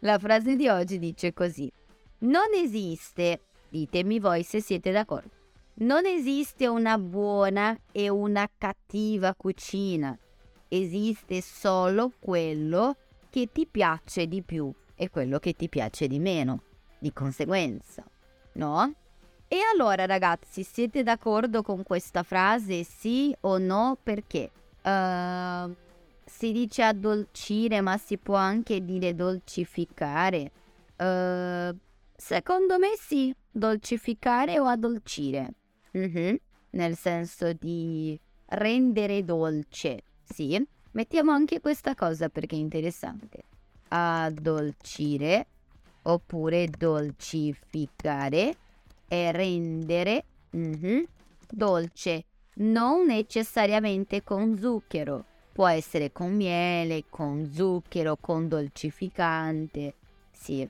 la 0.00 0.18
frase 0.18 0.56
di 0.56 0.66
oggi 0.66 0.98
dice 0.98 1.32
così. 1.32 1.70
Non 2.18 2.52
esiste, 2.52 3.42
ditemi 3.74 4.20
voi 4.20 4.44
se 4.44 4.60
siete 4.60 4.92
d'accordo, 4.92 5.30
non 5.78 6.06
esiste 6.06 6.68
una 6.68 6.96
buona 6.96 7.76
e 7.90 8.08
una 8.08 8.48
cattiva 8.56 9.34
cucina. 9.34 10.16
Esiste 10.68 11.40
solo 11.40 12.12
quello 12.20 12.96
che 13.30 13.48
ti 13.50 13.66
piace 13.66 14.28
di 14.28 14.42
più 14.42 14.72
e 14.94 15.10
quello 15.10 15.40
che 15.40 15.54
ti 15.54 15.68
piace 15.68 16.06
di 16.06 16.20
meno, 16.20 16.62
di 16.98 17.12
conseguenza, 17.12 18.04
no? 18.52 18.94
E 19.48 19.58
allora 19.72 20.06
ragazzi, 20.06 20.62
siete 20.62 21.02
d'accordo 21.02 21.62
con 21.62 21.82
questa 21.82 22.22
frase? 22.22 22.84
Sì 22.84 23.34
o 23.40 23.58
no? 23.58 23.98
Perché? 24.00 24.50
Uh, 24.82 25.74
si 26.24 26.52
dice 26.52 26.82
addolcire, 26.82 27.80
ma 27.80 27.96
si 27.98 28.18
può 28.18 28.36
anche 28.36 28.84
dire 28.84 29.14
dolcificare. 29.14 30.50
Uh, 30.96 31.76
secondo 32.16 32.78
me 32.78 32.94
sì, 32.96 33.34
dolcificare 33.54 34.58
o 34.58 34.64
addolcire. 34.66 35.54
Mhm, 35.92 36.36
Nel 36.70 36.96
senso 36.96 37.52
di 37.52 38.18
rendere 38.46 39.24
dolce. 39.24 40.02
Sì, 40.24 40.60
mettiamo 40.92 41.30
anche 41.30 41.60
questa 41.60 41.94
cosa 41.94 42.28
perché 42.28 42.56
è 42.56 42.58
interessante. 42.58 43.44
Addolcire 43.88 45.46
oppure 46.02 46.66
dolcificare 46.66 48.56
e 49.06 49.32
rendere 49.32 50.24
mhm, 50.50 51.04
dolce, 51.48 52.24
non 52.54 53.06
necessariamente 53.06 54.24
con 54.24 54.58
zucchero. 54.58 55.24
Può 55.52 55.68
essere 55.68 56.10
con 56.10 56.34
miele, 56.34 57.04
con 57.08 57.48
zucchero, 57.52 58.16
con 58.16 58.48
dolcificante. 58.48 59.94
Sì. 60.32 60.68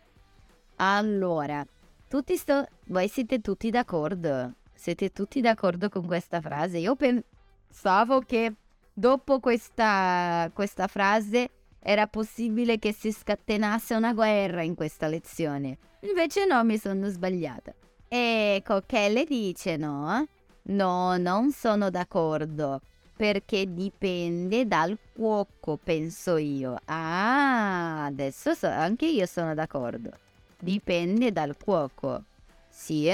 Allora, 0.76 1.66
tutti 2.14 2.36
sto... 2.36 2.64
voi 2.86 3.08
siete 3.08 3.40
tutti 3.40 3.70
d'accordo? 3.70 4.52
Siete 4.72 5.10
tutti 5.10 5.40
d'accordo 5.40 5.88
con 5.88 6.06
questa 6.06 6.40
frase? 6.40 6.78
Io 6.78 6.94
pensavo 6.94 8.20
che 8.20 8.54
dopo 8.92 9.40
questa, 9.40 10.48
questa 10.54 10.86
frase 10.86 11.50
era 11.80 12.06
possibile 12.06 12.78
che 12.78 12.92
si 12.92 13.10
scatenasse 13.10 13.96
una 13.96 14.12
guerra 14.12 14.62
in 14.62 14.76
questa 14.76 15.08
lezione. 15.08 15.76
Invece 16.02 16.46
no, 16.46 16.62
mi 16.62 16.78
sono 16.78 17.08
sbagliata. 17.08 17.74
Ecco, 18.06 18.82
che 18.86 19.08
le 19.08 19.24
dice 19.24 19.76
no? 19.76 20.24
No, 20.66 21.16
non 21.16 21.50
sono 21.50 21.90
d'accordo. 21.90 22.80
Perché 23.16 23.74
dipende 23.74 24.68
dal 24.68 24.96
cuoco, 25.12 25.80
penso 25.82 26.36
io. 26.36 26.76
Ah, 26.84 28.04
adesso 28.04 28.54
so, 28.54 28.68
anche 28.68 29.06
io 29.06 29.26
sono 29.26 29.52
d'accordo. 29.52 30.10
Dipende 30.58 31.32
dal 31.32 31.56
cuoco. 31.56 32.24
Sì, 32.68 33.10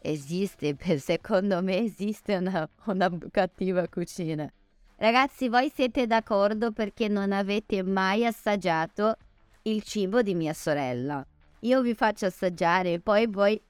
esiste, 0.00 0.76
secondo 0.98 1.62
me 1.62 1.78
esiste 1.78 2.36
una, 2.36 2.68
una 2.84 3.10
cattiva 3.30 3.86
cucina. 3.88 4.50
Ragazzi, 4.96 5.48
voi 5.48 5.70
siete 5.74 6.06
d'accordo 6.06 6.70
perché 6.70 7.08
non 7.08 7.32
avete 7.32 7.82
mai 7.82 8.24
assaggiato 8.24 9.16
il 9.62 9.82
cibo 9.82 10.22
di 10.22 10.34
mia 10.34 10.54
sorella. 10.54 11.26
Io 11.60 11.82
vi 11.82 11.94
faccio 11.94 12.26
assaggiare, 12.26 13.00
poi 13.00 13.26
voi 13.26 13.60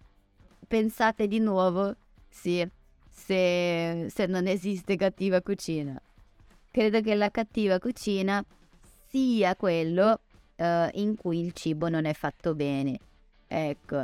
pensate 0.67 1.27
di 1.27 1.39
nuovo, 1.39 1.95
sì, 2.29 2.67
se, 3.09 4.07
se 4.11 4.27
non 4.27 4.47
esiste 4.47 4.97
cattiva 4.97 5.41
cucina. 5.43 6.01
Credo 6.71 7.01
che 7.03 7.15
la 7.15 7.31
cattiva 7.31 7.79
cucina 7.79 8.43
sia 9.09 9.55
quello 9.57 10.21
uh, 10.57 10.89
in 10.93 11.17
cui 11.17 11.41
il 11.41 11.53
cibo 11.53 11.89
non 11.89 12.07
è 12.07 12.15
fatto 12.15 12.55
bene. 12.55 12.99
Ecco, 13.55 13.97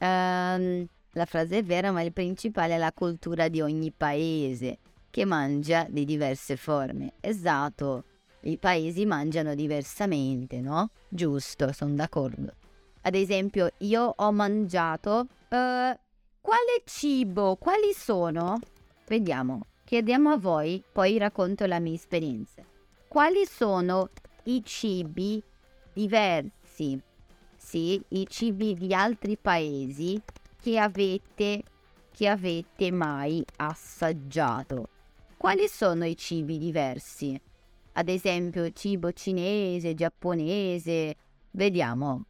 um, 0.00 0.86
la 1.12 1.24
frase 1.24 1.58
è 1.58 1.62
vera, 1.62 1.92
ma 1.92 2.02
il 2.02 2.12
principale 2.12 2.74
è 2.74 2.78
la 2.78 2.92
cultura 2.92 3.46
di 3.46 3.60
ogni 3.60 3.92
paese 3.92 4.78
che 5.08 5.24
mangia 5.24 5.86
di 5.88 6.04
diverse 6.04 6.56
forme. 6.56 7.12
Esatto, 7.20 8.02
i 8.40 8.58
paesi 8.58 9.06
mangiano 9.06 9.54
diversamente, 9.54 10.60
no? 10.60 10.90
Giusto, 11.08 11.72
sono 11.72 11.94
d'accordo. 11.94 12.52
Ad 13.02 13.14
esempio, 13.14 13.70
io 13.78 14.12
ho 14.16 14.32
mangiato... 14.32 15.26
Uh, 15.48 15.96
quale 16.40 16.82
cibo? 16.84 17.54
Quali 17.54 17.92
sono? 17.94 18.58
Vediamo, 19.06 19.66
chiediamo 19.84 20.30
a 20.30 20.38
voi, 20.38 20.82
poi 20.90 21.18
racconto 21.18 21.66
la 21.66 21.78
mia 21.78 21.94
esperienza. 21.94 22.62
Quali 23.06 23.46
sono 23.46 24.10
i 24.44 24.60
cibi 24.64 25.40
diversi? 25.92 27.00
Sì, 27.68 28.02
i 28.08 28.26
cibi 28.26 28.72
di 28.72 28.94
altri 28.94 29.36
paesi 29.36 30.18
che 30.58 30.78
avete, 30.78 31.62
che 32.10 32.26
avete 32.26 32.90
mai 32.90 33.44
assaggiato. 33.56 34.88
Quali 35.36 35.68
sono 35.68 36.06
i 36.06 36.16
cibi 36.16 36.56
diversi? 36.56 37.38
Ad 37.92 38.08
esempio 38.08 38.70
cibo 38.70 39.12
cinese, 39.12 39.92
giapponese, 39.92 41.14
vediamo. 41.50 42.24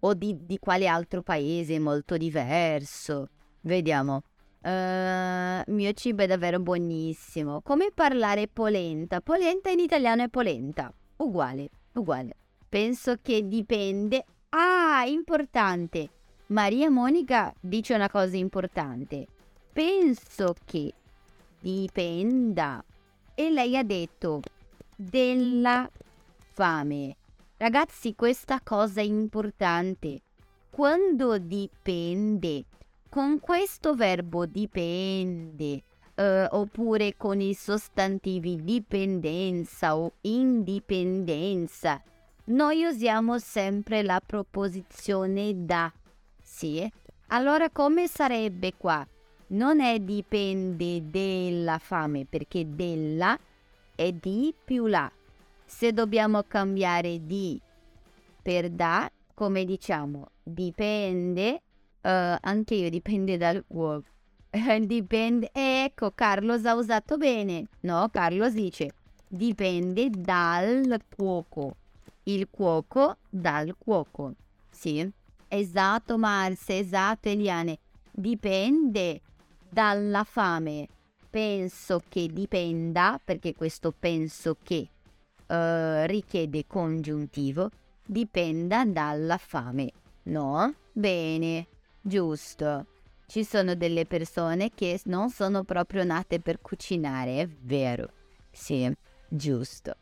O 0.00 0.14
di, 0.14 0.34
di 0.46 0.58
quale 0.58 0.86
altro 0.86 1.20
paese 1.20 1.78
molto 1.78 2.16
diverso. 2.16 3.28
Vediamo. 3.60 4.22
Uh, 4.62 5.70
mio 5.70 5.92
cibo 5.92 6.22
è 6.22 6.26
davvero 6.26 6.60
buonissimo. 6.60 7.60
Come 7.60 7.90
parlare 7.92 8.48
polenta? 8.48 9.20
Polenta 9.20 9.68
in 9.68 9.80
italiano 9.80 10.22
è 10.22 10.30
polenta. 10.30 10.90
Uguale, 11.16 11.68
uguale. 11.92 12.36
Penso 12.66 13.16
che 13.20 13.46
dipende. 13.46 14.24
Ah, 14.50 15.04
importante. 15.06 16.10
Maria 16.48 16.90
Monica 16.90 17.52
dice 17.60 17.94
una 17.94 18.08
cosa 18.08 18.36
importante. 18.36 19.26
Penso 19.72 20.54
che 20.64 20.92
dipenda. 21.60 22.84
E 23.34 23.50
lei 23.50 23.76
ha 23.76 23.82
detto 23.82 24.40
della 24.94 25.90
fame. 26.52 27.16
Ragazzi, 27.56 28.14
questa 28.14 28.60
cosa 28.62 29.00
è 29.00 29.04
importante. 29.04 30.20
Quando 30.70 31.38
dipende, 31.38 32.64
con 33.08 33.40
questo 33.40 33.94
verbo 33.94 34.46
dipende, 34.46 35.82
eh, 36.14 36.48
oppure 36.50 37.16
con 37.16 37.40
i 37.40 37.54
sostantivi 37.54 38.62
dipendenza 38.62 39.96
o 39.96 40.12
indipendenza, 40.22 42.02
noi 42.46 42.84
usiamo 42.84 43.38
sempre 43.38 44.02
la 44.02 44.20
proposizione 44.24 45.64
da. 45.64 45.92
Sì? 46.42 46.90
Allora 47.28 47.70
come 47.70 48.06
sarebbe 48.06 48.74
qua? 48.76 49.06
non 49.48 49.80
è 49.80 50.00
dipende 50.00 51.08
della 51.08 51.78
fame 51.78 52.24
perché 52.28 52.64
della 52.74 53.38
è 53.94 54.12
di 54.12 54.52
più 54.64 54.86
la. 54.86 55.10
Se 55.64 55.92
dobbiamo 55.92 56.42
cambiare 56.46 57.24
di 57.24 57.60
per 58.42 58.70
da, 58.70 59.10
come 59.34 59.64
diciamo, 59.64 60.28
dipende, 60.42 61.62
uh, 62.02 62.36
anche 62.40 62.74
io 62.74 62.90
dipende 62.90 63.36
dal 63.36 63.64
cuoco. 63.66 64.04
dipende, 64.82 65.50
ecco, 65.52 66.12
Carlos 66.12 66.64
ha 66.64 66.74
usato 66.74 67.16
bene. 67.16 67.66
No, 67.80 68.08
Carlos 68.10 68.52
dice 68.52 68.92
dipende 69.28 70.08
dal 70.10 71.00
cuoco. 71.14 71.76
Il 72.28 72.48
cuoco 72.50 73.18
dal 73.30 73.76
cuoco. 73.78 74.34
Sì, 74.68 75.08
esatto 75.46 76.18
Marse, 76.18 76.78
esatto 76.78 77.28
Eliane. 77.28 77.78
Dipende 78.10 79.20
dalla 79.68 80.24
fame. 80.24 80.88
Penso 81.30 82.02
che 82.08 82.26
dipenda, 82.26 83.20
perché 83.24 83.54
questo 83.54 83.92
penso 83.96 84.56
che 84.60 84.88
uh, 85.46 86.06
richiede 86.06 86.66
congiuntivo, 86.66 87.70
dipenda 88.04 88.84
dalla 88.84 89.36
fame. 89.36 89.92
No? 90.24 90.74
Bene, 90.90 91.68
giusto. 92.00 92.86
Ci 93.26 93.44
sono 93.44 93.76
delle 93.76 94.04
persone 94.04 94.70
che 94.74 95.00
non 95.04 95.30
sono 95.30 95.62
proprio 95.62 96.02
nate 96.02 96.40
per 96.40 96.60
cucinare, 96.60 97.40
è 97.42 97.46
vero. 97.46 98.10
Sì, 98.50 98.92
giusto. 99.28 99.94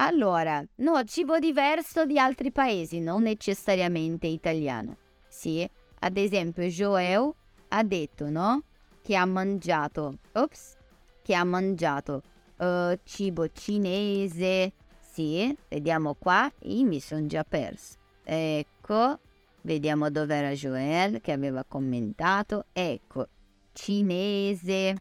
Allora, 0.00 0.64
no, 0.76 1.02
cibo 1.04 1.38
diverso 1.38 2.06
di 2.06 2.18
altri 2.18 2.52
paesi, 2.52 3.00
non 3.00 3.22
necessariamente 3.22 4.26
italiano. 4.26 4.96
Sì, 5.26 5.68
ad 6.00 6.16
esempio 6.16 6.64
Joel 6.64 7.32
ha 7.68 7.82
detto, 7.82 8.30
no? 8.30 8.62
che 9.02 9.16
ha 9.16 9.24
mangiato, 9.24 10.18
ops, 10.32 10.76
che 11.22 11.34
ha 11.34 11.44
mangiato 11.44 12.22
uh, 12.58 12.98
cibo 13.04 13.48
cinese, 13.50 14.72
sì, 15.00 15.56
vediamo 15.68 16.14
qua, 16.14 16.50
io 16.60 16.84
mi 16.84 17.00
sono 17.00 17.26
già 17.26 17.42
perso. 17.42 17.96
Ecco, 18.22 19.18
Vediamo 19.62 20.08
dov'era 20.08 20.52
Joel 20.52 21.20
che 21.20 21.32
aveva 21.32 21.64
commentato. 21.64 22.66
Ecco, 22.72 23.28
cinese. 23.72 24.94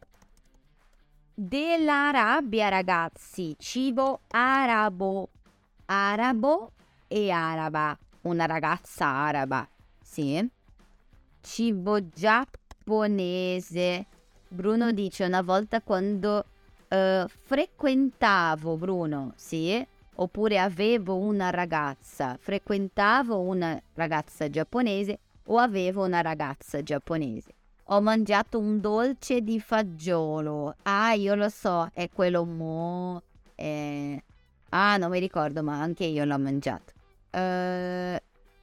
Dell'Arabia, 1.39 2.67
ragazzi, 2.67 3.56
cibo 3.60 4.21
arabo. 4.30 5.30
Arabo 5.86 6.71
e 7.08 7.30
araba. 7.30 7.95
Una 8.21 8.47
ragazza 8.47 9.06
araba, 9.06 9.69
sì. 10.02 10.43
Cibo 11.39 12.10
giapponese. 12.10 14.08
Bruno 14.47 14.91
dice 14.91 15.26
una 15.26 15.43
volta 15.43 15.80
quando 15.84 16.43
eh, 16.88 17.28
frequentavo, 17.28 18.76
Bruno, 18.76 19.34
sì, 19.36 19.86
oppure 20.15 20.58
avevo 20.58 21.17
una 21.17 21.52
ragazza, 21.52 22.36
frequentavo 22.39 23.39
una 23.41 23.80
ragazza 23.93 24.50
giapponese 24.50 25.19
o 25.45 25.60
avevo 25.60 26.04
una 26.04 26.21
ragazza 26.21 26.82
giapponese. 26.82 27.57
Ho 27.89 28.02
mangiato 28.02 28.60
un 28.60 28.82
dolce 28.82 29.41
di 29.41 29.62
fagiolo. 29.62 30.76
Ah, 30.84 31.13
io 31.13 31.36
lo 31.36 31.47
so, 31.47 31.89
è 31.93 32.10
quello 32.10 32.43
mo... 32.43 33.21
Eh... 33.56 34.21
Ah, 34.69 34.97
non 34.97 35.10
mi 35.10 35.19
ricordo, 35.19 35.63
ma 35.63 35.80
anche 35.80 36.04
io 36.04 36.26
l'ho 36.26 36.38
mangiato. 36.38 36.91
Uh, 37.32 38.17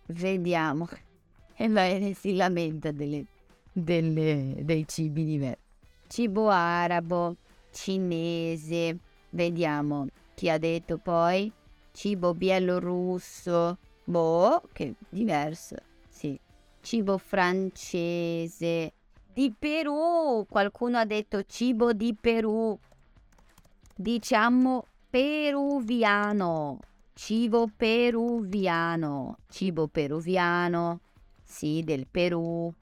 vediamo. 0.06 0.88
E 1.56 1.68
lei 1.68 2.14
si 2.14 2.34
lamenta 2.34 2.90
delle, 2.90 3.26
delle, 3.72 4.56
dei 4.62 4.84
cibi 4.88 5.24
diversi. 5.24 5.62
Cibo 6.08 6.48
arabo, 6.48 7.36
cinese. 7.70 8.98
Vediamo 9.30 10.08
chi 10.34 10.50
ha 10.50 10.58
detto 10.58 10.98
poi. 10.98 11.50
Cibo 11.92 12.34
bielorusso. 12.34 13.78
Boh, 14.02 14.62
che 14.72 14.94
diverso. 15.08 15.76
Sì. 16.08 16.36
Cibo 16.80 17.18
francese. 17.18 18.92
Di 19.34 19.52
Perù. 19.58 20.46
Qualcuno 20.48 20.96
ha 20.98 21.04
detto 21.04 21.42
cibo 21.42 21.92
di 21.92 22.14
Perù. 22.14 22.78
Diciamo 23.96 24.86
peruviano. 25.10 26.78
Cibo 27.14 27.68
peruviano. 27.76 29.38
Cibo 29.48 29.88
peruviano. 29.88 31.00
Sì, 31.42 31.82
del 31.84 32.06
Perù. 32.08 32.72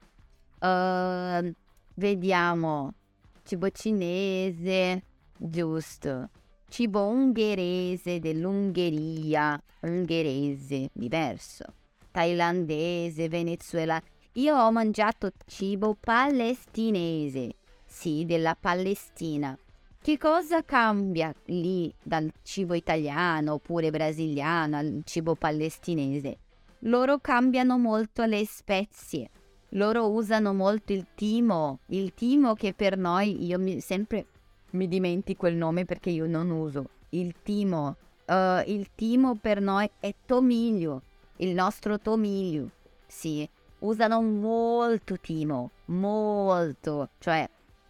Uh, 0.59 1.53
vediamo. 1.95 2.93
Cibo 3.41 3.71
cinese. 3.71 5.03
Giusto. 5.35 6.29
Cibo 6.69 7.07
ungherese 7.07 8.19
dell'Ungheria. 8.19 9.59
Ungherese, 9.81 10.91
diverso. 10.93 11.65
Thailandese, 12.11 13.27
Venezuela. 13.27 13.99
Io 14.37 14.57
ho 14.57 14.71
mangiato 14.71 15.31
cibo 15.45 15.95
palestinese. 15.99 17.53
Sì, 17.85 18.25
della 18.25 18.57
Palestina. 18.59 19.55
Che 20.01 20.17
cosa 20.17 20.63
cambia 20.63 21.31
lì 21.45 21.93
dal 22.01 22.31
cibo 22.41 22.73
italiano 22.73 23.53
oppure 23.53 23.91
brasiliano 23.91 24.77
al 24.77 25.01
cibo 25.03 25.35
palestinese? 25.35 26.37
Loro 26.79 27.19
cambiano 27.19 27.77
molto 27.77 28.23
le 28.25 28.43
spezie. 28.43 29.29
Loro 29.69 30.09
usano 30.09 30.51
molto 30.51 30.93
il 30.93 31.05
timo, 31.13 31.81
il 31.89 32.15
timo 32.15 32.55
che 32.55 32.73
per 32.73 32.97
noi 32.97 33.45
io 33.45 33.59
mi, 33.59 33.79
sempre 33.81 34.25
mi 34.71 34.87
dimentico 34.87 35.45
il 35.45 35.55
nome 35.55 35.85
perché 35.85 36.09
io 36.09 36.25
non 36.25 36.49
uso. 36.49 36.89
Il 37.09 37.35
timo, 37.43 37.97
uh, 38.25 38.63
il 38.65 38.89
timo 38.95 39.35
per 39.35 39.61
noi 39.61 39.87
è 39.99 40.11
tomiglio, 40.25 41.03
il 41.37 41.53
nostro 41.53 41.99
tomiglio. 41.99 42.71
Sì, 43.05 43.47
usano 43.83 44.21
molto 44.21 45.17
timo, 45.19 45.71
molto, 45.85 47.09
cioè 47.19 47.49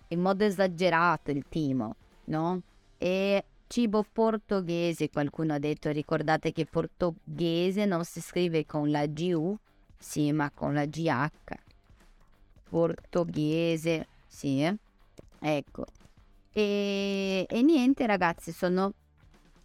in 0.09 0.19
modo 0.19 0.43
esagerato 0.43 1.31
il 1.31 1.45
timo 1.49 1.95
no? 2.25 2.61
E 2.97 3.43
cibo 3.67 4.05
portoghese, 4.09 5.09
qualcuno 5.09 5.53
ha 5.53 5.59
detto, 5.59 5.89
ricordate 5.89 6.51
che 6.51 6.65
portoghese 6.65 7.85
non 7.85 8.05
si 8.05 8.21
scrive 8.21 8.65
con 8.65 8.91
la 8.91 9.05
GU, 9.07 9.57
sì, 9.97 10.31
ma 10.31 10.51
con 10.51 10.73
la 10.73 10.85
GH. 10.85 11.29
Portoghese, 12.69 14.07
sì, 14.27 14.71
ecco. 15.39 15.85
E, 16.51 17.45
e 17.49 17.61
niente 17.61 18.05
ragazzi, 18.05 18.51
sono 18.51 18.93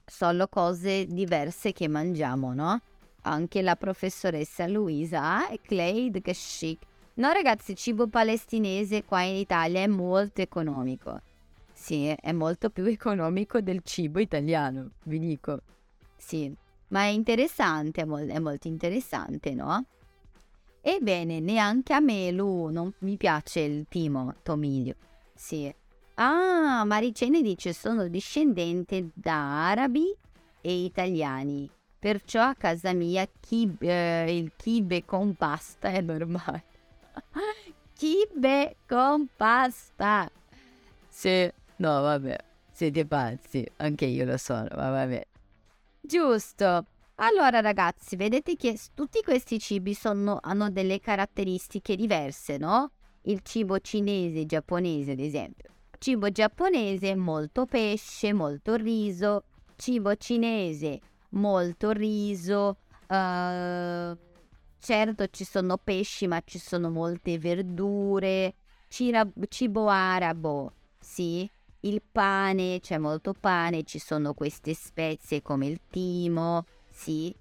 solo 0.05 0.49
cose 0.49 1.07
diverse 1.07 1.73
che 1.73 1.87
mangiamo, 1.87 2.55
no? 2.55 2.81
Anche 3.29 3.61
la 3.61 3.77
professoressa 3.77 4.67
Luisa, 4.67 5.51
e 5.51 5.61
Clade, 5.61 6.23
chic. 6.23 6.79
No 7.15 7.31
ragazzi, 7.31 7.77
cibo 7.77 8.07
palestinese 8.07 9.05
qua 9.05 9.21
in 9.21 9.37
Italia 9.37 9.83
è 9.83 9.87
molto 9.87 10.41
economico. 10.41 11.21
Sì, 11.71 12.07
è 12.07 12.33
molto 12.33 12.71
più 12.71 12.87
economico 12.89 13.61
del 13.61 13.83
cibo 13.85 14.19
italiano, 14.19 14.93
vi 15.03 15.19
dico. 15.19 15.61
Sì, 16.17 16.51
ma 16.89 17.03
è 17.03 17.09
interessante, 17.09 18.01
è 18.01 18.39
molto 18.39 18.67
interessante, 18.67 19.53
no? 19.53 19.85
Ebbene, 20.81 21.39
neanche 21.39 21.93
a 21.93 22.01
me, 22.01 22.31
Lu, 22.31 22.71
non 22.71 22.91
mi 23.01 23.19
piace 23.19 23.61
il 23.61 23.85
timo, 23.91 24.37
Tomiglio. 24.43 24.95
Sì. 25.35 25.71
Ah, 26.15 26.83
Maricene 26.87 27.43
dice 27.43 27.75
sono 27.75 28.09
discendente 28.09 29.11
da 29.13 29.69
arabi 29.69 30.17
e 30.63 30.85
italiani. 30.85 31.69
Perciò 31.99 32.43
a 32.43 32.55
casa 32.55 32.93
mia 32.93 33.29
kib, 33.41 33.83
eh, 33.83 34.37
il 34.37 34.53
kibe 34.55 35.05
con 35.05 35.35
pasta 35.35 35.89
è 35.89 36.01
normale. 36.01 36.65
kibe 37.95 38.77
con 38.87 39.29
pasta. 39.35 40.31
Sì. 41.09 41.51
No, 41.77 42.01
vabbè, 42.01 42.37
siete 42.73 43.05
pazzi, 43.05 43.67
anche 43.77 44.05
io 44.05 44.25
lo 44.25 44.37
sono, 44.37 44.69
ma 44.77 44.91
vabbè. 44.91 45.27
Giusto. 46.01 46.87
Allora 47.17 47.61
ragazzi, 47.61 48.15
vedete 48.15 48.55
che 48.55 48.79
tutti 48.95 49.21
questi 49.23 49.59
cibi 49.59 49.93
sono, 49.95 50.39
hanno 50.41 50.71
delle 50.71 51.01
caratteristiche 51.01 51.97
diverse, 51.97 52.59
no? 52.59 52.93
Il 53.23 53.41
cibo 53.43 53.81
cinese, 53.81 54.47
giapponese 54.47 55.13
ad 55.13 55.19
esempio. 55.19 55.71
Cibo 55.99 56.31
giapponese, 56.31 57.17
molto 57.17 57.67
pesce, 57.67 58.33
molto 58.33 58.77
riso. 58.77 59.43
Cibo 59.75 60.15
cinese, 60.15 61.01
molto 61.31 61.91
riso. 61.91 62.77
Uh, 63.07 64.17
certo 64.79 65.27
ci 65.31 65.45
sono 65.45 65.79
pesci, 65.79 66.27
ma 66.27 66.41
ci 66.45 66.59
sono 66.59 66.91
molte 66.91 67.39
verdure. 67.39 68.55
Cira- 68.89 69.29
cibo 69.49 69.89
arabo, 69.89 70.73
sì, 70.99 71.49
il 71.81 72.03
pane, 72.03 72.81
c'è 72.81 72.97
molto 72.97 73.35
pane, 73.35 73.85
ci 73.85 73.99
sono 73.99 74.33
queste 74.33 74.73
spezie 74.73 75.43
come 75.43 75.67
il 75.67 75.81
timo, 75.91 76.65
sì. 76.91 77.35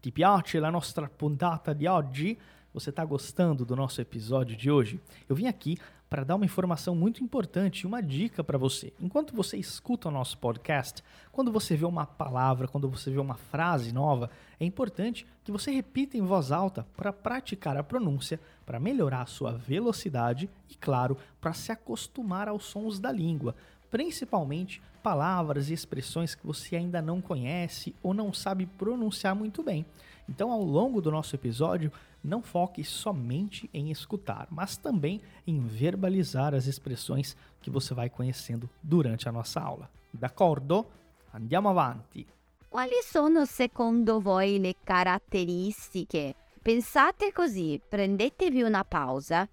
Ti 0.00 0.12
piace 0.12 0.58
la 0.60 0.70
nostra 0.70 1.08
puntata 1.08 1.72
di 1.72 1.86
oggi? 1.86 2.38
Você 2.74 2.90
está 2.90 3.04
gostando 3.04 3.64
do 3.64 3.76
nosso 3.76 4.00
episódio 4.00 4.56
de 4.56 4.68
hoje? 4.68 5.00
Eu 5.28 5.36
vim 5.36 5.46
aqui 5.46 5.78
para 6.10 6.24
dar 6.24 6.34
uma 6.34 6.44
informação 6.44 6.92
muito 6.92 7.22
importante, 7.22 7.86
uma 7.86 8.02
dica 8.02 8.42
para 8.42 8.58
você. 8.58 8.92
Enquanto 9.00 9.32
você 9.32 9.56
escuta 9.56 10.08
o 10.08 10.10
nosso 10.10 10.36
podcast, 10.38 11.00
quando 11.30 11.52
você 11.52 11.76
vê 11.76 11.84
uma 11.84 12.04
palavra, 12.04 12.66
quando 12.66 12.88
você 12.88 13.12
vê 13.12 13.20
uma 13.20 13.36
frase 13.36 13.92
nova, 13.92 14.28
é 14.58 14.64
importante 14.64 15.24
que 15.44 15.52
você 15.52 15.70
repita 15.70 16.16
em 16.16 16.22
voz 16.22 16.50
alta 16.50 16.84
para 16.96 17.12
praticar 17.12 17.76
a 17.76 17.84
pronúncia, 17.84 18.40
para 18.66 18.80
melhorar 18.80 19.22
a 19.22 19.26
sua 19.26 19.52
velocidade 19.52 20.50
e, 20.68 20.74
claro, 20.74 21.16
para 21.40 21.52
se 21.52 21.70
acostumar 21.70 22.48
aos 22.48 22.64
sons 22.64 22.98
da 22.98 23.12
língua, 23.12 23.54
principalmente 23.88 24.82
palavras 25.00 25.70
e 25.70 25.72
expressões 25.74 26.34
que 26.34 26.44
você 26.44 26.74
ainda 26.74 27.00
não 27.00 27.20
conhece 27.20 27.94
ou 28.02 28.12
não 28.12 28.32
sabe 28.32 28.66
pronunciar 28.66 29.36
muito 29.36 29.62
bem. 29.62 29.86
Então, 30.28 30.50
ao 30.50 30.62
longo 30.62 31.02
do 31.02 31.10
nosso 31.10 31.36
episódio, 31.36 31.92
não 32.24 32.42
foque 32.42 32.82
somente 32.82 33.68
em 33.72 33.90
escutar, 33.90 34.48
mas 34.50 34.76
também 34.76 35.20
em 35.46 35.60
verbalizar 35.60 36.54
as 36.54 36.66
expressões 36.66 37.36
que 37.60 37.70
você 37.70 37.92
vai 37.92 38.08
conhecendo 38.08 38.68
durante 38.82 39.28
a 39.28 39.32
nossa 39.32 39.60
aula. 39.60 39.90
D'accordo? 40.12 40.86
Andiamo 41.32 41.68
avanti. 41.68 42.26
Quali 42.68 43.00
sono 43.02 43.44
secondo 43.44 44.20
voi 44.20 44.58
le 44.58 44.76
caratteristiche? 44.82 46.34
Pensate 46.60 47.30
così, 47.32 47.80
prendetevi 47.86 48.62
una 48.62 48.84
pausa, 48.84 49.46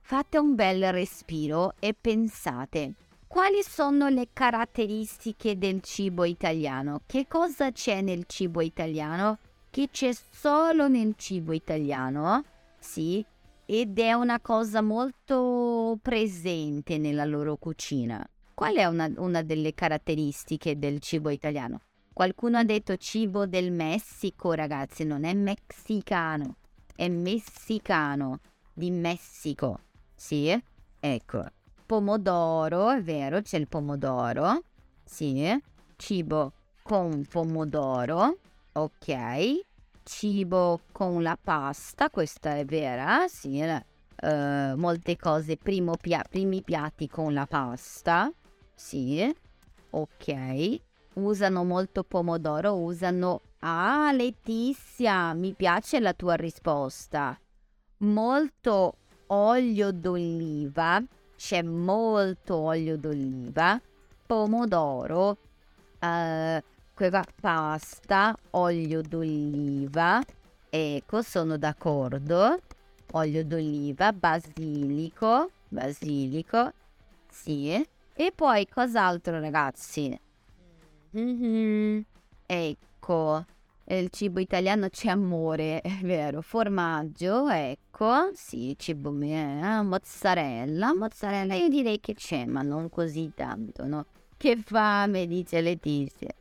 fate 0.00 0.38
un 0.38 0.54
bel 0.54 0.92
respiro 0.92 1.74
e 1.80 1.92
pensate. 1.92 2.94
Quali 3.26 3.62
sono 3.64 4.08
le 4.08 4.28
caratteristiche 4.32 5.58
del 5.58 5.80
cibo 5.82 6.24
italiano? 6.24 7.00
Che 7.04 7.26
cosa 7.26 7.72
c'è 7.72 8.00
nel 8.00 8.26
cibo 8.26 8.60
italiano? 8.60 9.38
Che 9.74 9.88
c'è 9.90 10.12
solo 10.12 10.86
nel 10.86 11.14
cibo 11.16 11.52
italiano, 11.52 12.44
sì, 12.78 13.26
ed 13.66 13.98
è 13.98 14.12
una 14.12 14.38
cosa 14.38 14.82
molto 14.82 15.98
presente 16.00 16.96
nella 16.96 17.24
loro 17.24 17.56
cucina. 17.56 18.24
Qual 18.54 18.76
è 18.76 18.84
una, 18.84 19.10
una 19.16 19.42
delle 19.42 19.74
caratteristiche 19.74 20.78
del 20.78 21.00
cibo 21.00 21.28
italiano? 21.28 21.80
Qualcuno 22.12 22.58
ha 22.58 22.62
detto 22.62 22.96
cibo 22.96 23.46
del 23.46 23.72
Messico, 23.72 24.52
ragazzi, 24.52 25.02
non 25.02 25.24
è 25.24 25.34
messicano, 25.34 26.54
è 26.94 27.08
messicano, 27.08 28.38
di 28.72 28.92
Messico. 28.92 29.80
Sì? 30.14 30.56
Ecco. 31.00 31.46
Pomodoro, 31.84 32.90
è 32.90 33.02
vero, 33.02 33.42
c'è 33.42 33.58
il 33.58 33.66
pomodoro. 33.66 34.62
Sì. 35.04 35.52
Cibo 35.96 36.52
con 36.80 37.26
pomodoro. 37.28 38.38
Ok. 38.74 39.16
Cibo 40.02 40.80
con 40.92 41.22
la 41.22 41.38
pasta, 41.42 42.10
questa 42.10 42.56
è 42.56 42.64
vera, 42.64 43.26
sì. 43.28 43.60
Uh, 43.60 44.74
molte 44.76 45.16
cose, 45.16 45.56
pia- 45.56 46.24
primi 46.28 46.62
piatti 46.62 47.08
con 47.08 47.32
la 47.32 47.46
pasta. 47.46 48.30
Sì. 48.74 49.34
Ok 49.90 50.82
usano 51.14 51.64
molto 51.64 52.02
pomodoro, 52.04 52.76
usano... 52.76 53.40
Ah, 53.66 54.12
Letizia, 54.12 55.32
mi 55.32 55.54
piace 55.54 55.98
la 55.98 56.12
tua 56.12 56.34
risposta. 56.34 57.38
Molto 57.98 58.96
olio 59.28 59.90
d'oliva, 59.90 61.02
c'è 61.34 61.62
molto 61.62 62.56
olio 62.56 62.98
d'oliva, 62.98 63.80
pomodoro, 64.26 65.38
quella 65.98 66.62
pasta, 67.40 68.36
olio 68.50 69.02
d'oliva, 69.02 70.22
ecco, 70.70 71.22
sono 71.22 71.56
d'accordo. 71.56 72.58
Olio 73.12 73.44
d'oliva, 73.44 74.12
basilico, 74.12 75.50
basilico, 75.68 76.72
sì. 77.28 77.84
E 78.14 78.32
poi 78.34 78.66
cos'altro 78.68 79.40
ragazzi? 79.40 80.18
Mm-hmm. 81.16 82.00
Ecco, 82.46 83.44
il 83.86 84.08
cibo 84.10 84.40
italiano 84.40 84.88
c'è 84.88 85.08
amore, 85.08 85.80
è 85.82 85.98
vero. 86.02 86.42
Formaggio, 86.42 87.48
ecco, 87.48 88.30
sì, 88.34 88.74
cibo 88.78 89.10
mio, 89.10 89.82
mozzarella, 89.82 90.94
mozzarella 90.94 91.54
io 91.54 91.68
direi 91.68 92.00
che 92.00 92.14
c'è, 92.14 92.46
ma 92.46 92.62
non 92.62 92.88
così 92.88 93.32
tanto, 93.34 93.84
no? 93.86 94.06
Che 94.36 94.56
fame, 94.56 95.26
dice 95.26 95.60
Letizia. 95.60 96.34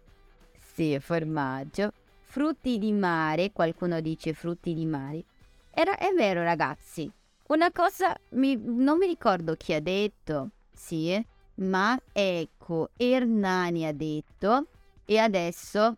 Sì, 0.73 0.97
formaggio. 0.99 1.91
Frutti 2.21 2.79
di 2.79 2.91
mare, 2.93 3.51
qualcuno 3.51 4.01
dice 4.01 4.33
frutti 4.33 4.73
di 4.73 4.87
mare. 4.87 5.23
Era, 5.69 5.97
è 5.97 6.11
vero 6.15 6.41
ragazzi, 6.41 7.11
una 7.49 7.71
cosa, 7.71 8.17
mi, 8.31 8.59
non 8.59 8.97
mi 8.97 9.05
ricordo 9.05 9.53
chi 9.53 9.73
ha 9.73 9.79
detto, 9.79 10.49
sì, 10.73 11.23
ma 11.55 11.95
ecco, 12.11 12.89
Ernani 12.97 13.85
ha 13.85 13.93
detto 13.93 14.65
e 15.05 15.19
adesso 15.19 15.97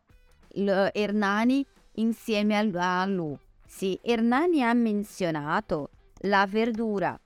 Ernani 0.53 1.65
insieme 1.93 2.57
a 2.57 3.05
lui. 3.05 3.37
Sì, 3.65 3.97
Ernani 4.01 4.61
ha 4.61 4.73
menzionato 4.73 5.89
la 6.23 6.45
verdura 6.47 7.17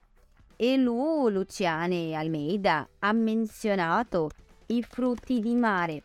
e 0.56 0.78
lui, 0.78 1.32
Luciane 1.32 2.14
Almeida, 2.14 2.88
ha 3.00 3.12
menzionato 3.12 4.30
i 4.68 4.84
frutti 4.84 5.40
di 5.40 5.56
mare. 5.56 6.04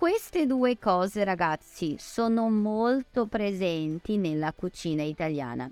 Queste 0.00 0.46
due 0.46 0.78
cose, 0.78 1.24
ragazzi, 1.24 1.96
sono 1.98 2.48
molto 2.48 3.26
presenti 3.26 4.16
nella 4.16 4.54
cucina 4.54 5.02
italiana. 5.02 5.70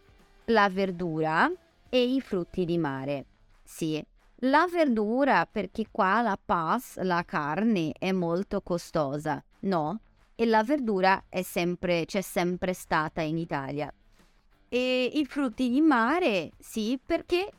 La 0.49 0.69
verdura 0.69 1.51
e 1.89 2.03
i 2.05 2.21
frutti 2.21 2.67
di 2.67 2.77
mare. 2.77 3.25
Sì, 3.63 4.05
la 4.41 4.67
verdura, 4.71 5.49
perché 5.51 5.87
qua 5.91 6.21
la 6.21 6.39
pas, 6.45 6.99
la 7.05 7.25
carne, 7.25 7.93
è 7.99 8.13
molto 8.13 8.61
costosa, 8.61 9.43
no? 9.61 10.01
E 10.35 10.45
la 10.45 10.63
verdura 10.63 11.25
è 11.31 11.41
sempre, 11.41 12.05
c'è 12.05 12.21
sempre 12.21 12.75
stata 12.75 13.23
in 13.23 13.39
Italia. 13.39 13.91
E 14.69 15.11
i 15.11 15.25
frutti 15.25 15.71
di 15.71 15.81
mare, 15.81 16.51
sì, 16.59 17.01
perché 17.03 17.51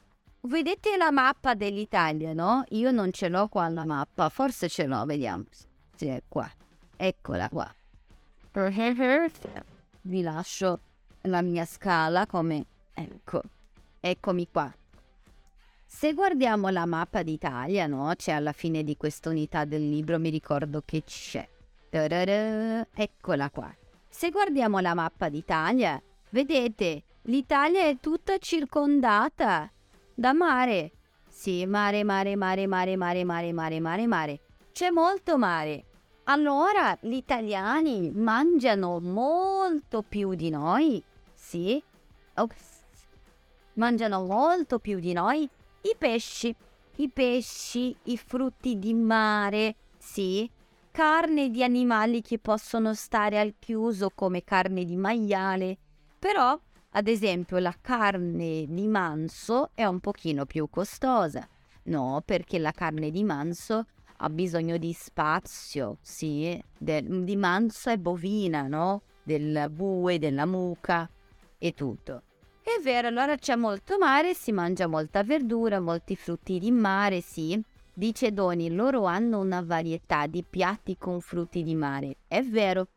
vedete 0.41 0.97
la 0.97 1.09
mappa 1.09 1.55
dell'Italia, 1.55 2.33
no? 2.33 2.63
Io 2.69 2.91
non 2.91 3.11
ce 3.11 3.27
l'ho 3.27 3.47
qua 3.47 3.67
la 3.69 3.85
mappa, 3.85 4.29
forse 4.29 4.69
ce 4.69 4.85
l'ho, 4.85 5.03
vediamo. 5.05 5.45
Sì, 5.95 6.05
è 6.05 6.21
qua. 6.29 6.47
Eccola 7.01 7.47
qua. 7.47 7.73
Vi 10.01 10.21
lascio 10.21 10.79
la 11.21 11.41
mia 11.41 11.63
scala 11.63 12.25
come... 12.25 12.65
Ecco, 12.93 13.41
eccomi 14.01 14.49
qua. 14.51 14.69
Se 15.85 16.13
guardiamo 16.13 16.67
la 16.67 16.85
mappa 16.85 17.23
d'Italia, 17.23 17.87
no? 17.87 18.13
C'è 18.17 18.33
alla 18.33 18.51
fine 18.51 18.83
di 18.83 18.97
questa 18.97 19.29
unità 19.29 19.63
del 19.63 19.87
libro, 19.87 20.19
mi 20.19 20.29
ricordo 20.29 20.81
che 20.83 21.03
c'è. 21.05 21.47
Ta-da-da, 21.89 22.85
eccola 22.93 23.49
qua. 23.49 23.73
Se 24.09 24.29
guardiamo 24.29 24.79
la 24.79 24.93
mappa 24.93 25.29
d'Italia, 25.29 26.03
vedete, 26.31 27.03
l'Italia 27.23 27.85
è 27.85 27.97
tutta 28.01 28.37
circondata 28.39 29.71
da 30.13 30.33
mare. 30.33 30.91
Sì, 31.29 31.65
mare, 31.65 32.03
mare, 32.03 32.35
mare, 32.35 32.67
mare, 32.67 32.97
mare, 32.97 33.23
mare, 33.23 33.53
mare, 33.53 33.79
mare, 33.79 34.05
mare. 34.05 34.39
C'è 34.73 34.89
molto 34.89 35.37
mare. 35.37 35.85
Allora 36.29 36.95
gli 37.01 37.15
italiani 37.15 38.11
mangiano 38.11 38.99
molto 38.99 40.03
più 40.03 40.35
di 40.35 40.51
noi. 40.51 41.03
Sì. 41.33 41.81
Ops. 42.35 42.83
Mangiano 43.73 44.23
molto 44.23 44.77
più 44.77 44.99
di 44.99 45.11
noi 45.11 45.49
i 45.81 45.95
pesci, 45.97 46.55
i 46.97 47.09
pesci, 47.09 47.95
i 48.03 48.17
frutti 48.17 48.77
di 48.77 48.93
mare, 48.93 49.75
sì, 49.97 50.47
carne 50.91 51.49
di 51.49 51.63
animali 51.63 52.21
che 52.21 52.37
possono 52.37 52.93
stare 52.93 53.39
al 53.39 53.55
chiuso 53.57 54.11
come 54.13 54.43
carne 54.43 54.85
di 54.85 54.97
maiale, 54.97 55.77
però 56.19 56.59
ad 56.91 57.07
esempio 57.07 57.57
la 57.57 57.75
carne 57.81 58.65
di 58.67 58.87
manso 58.87 59.71
è 59.73 59.85
un 59.85 59.99
pochino 59.99 60.45
più 60.45 60.69
costosa. 60.69 61.47
No, 61.83 62.21
perché 62.23 62.59
la 62.59 62.71
carne 62.71 63.09
di 63.09 63.23
manso 63.23 63.87
ha 64.21 64.29
bisogno 64.29 64.77
di 64.77 64.91
spazio, 64.93 65.97
sì, 66.01 66.61
del, 66.77 67.23
di 67.23 67.35
manso 67.35 67.89
e 67.89 67.97
bovina, 67.97 68.67
no? 68.67 69.03
Del 69.23 69.69
bue, 69.71 70.19
della 70.19 70.45
mucca 70.45 71.09
e 71.57 71.73
tutto. 71.73 72.23
È 72.61 72.81
vero, 72.81 73.07
allora 73.07 73.35
c'è 73.35 73.55
molto 73.55 73.97
mare, 73.97 74.33
si 74.33 74.51
mangia 74.51 74.87
molta 74.87 75.23
verdura, 75.23 75.79
molti 75.79 76.15
frutti 76.15 76.59
di 76.59 76.71
mare, 76.71 77.21
sì. 77.21 77.61
Dice 77.93 78.31
Doni, 78.31 78.73
loro 78.73 79.05
hanno 79.05 79.39
una 79.39 79.61
varietà 79.61 80.27
di 80.27 80.43
piatti 80.47 80.97
con 80.97 81.21
frutti 81.21 81.63
di 81.63 81.75
mare. 81.75 82.17
È 82.27 82.41
vero, 82.41 82.87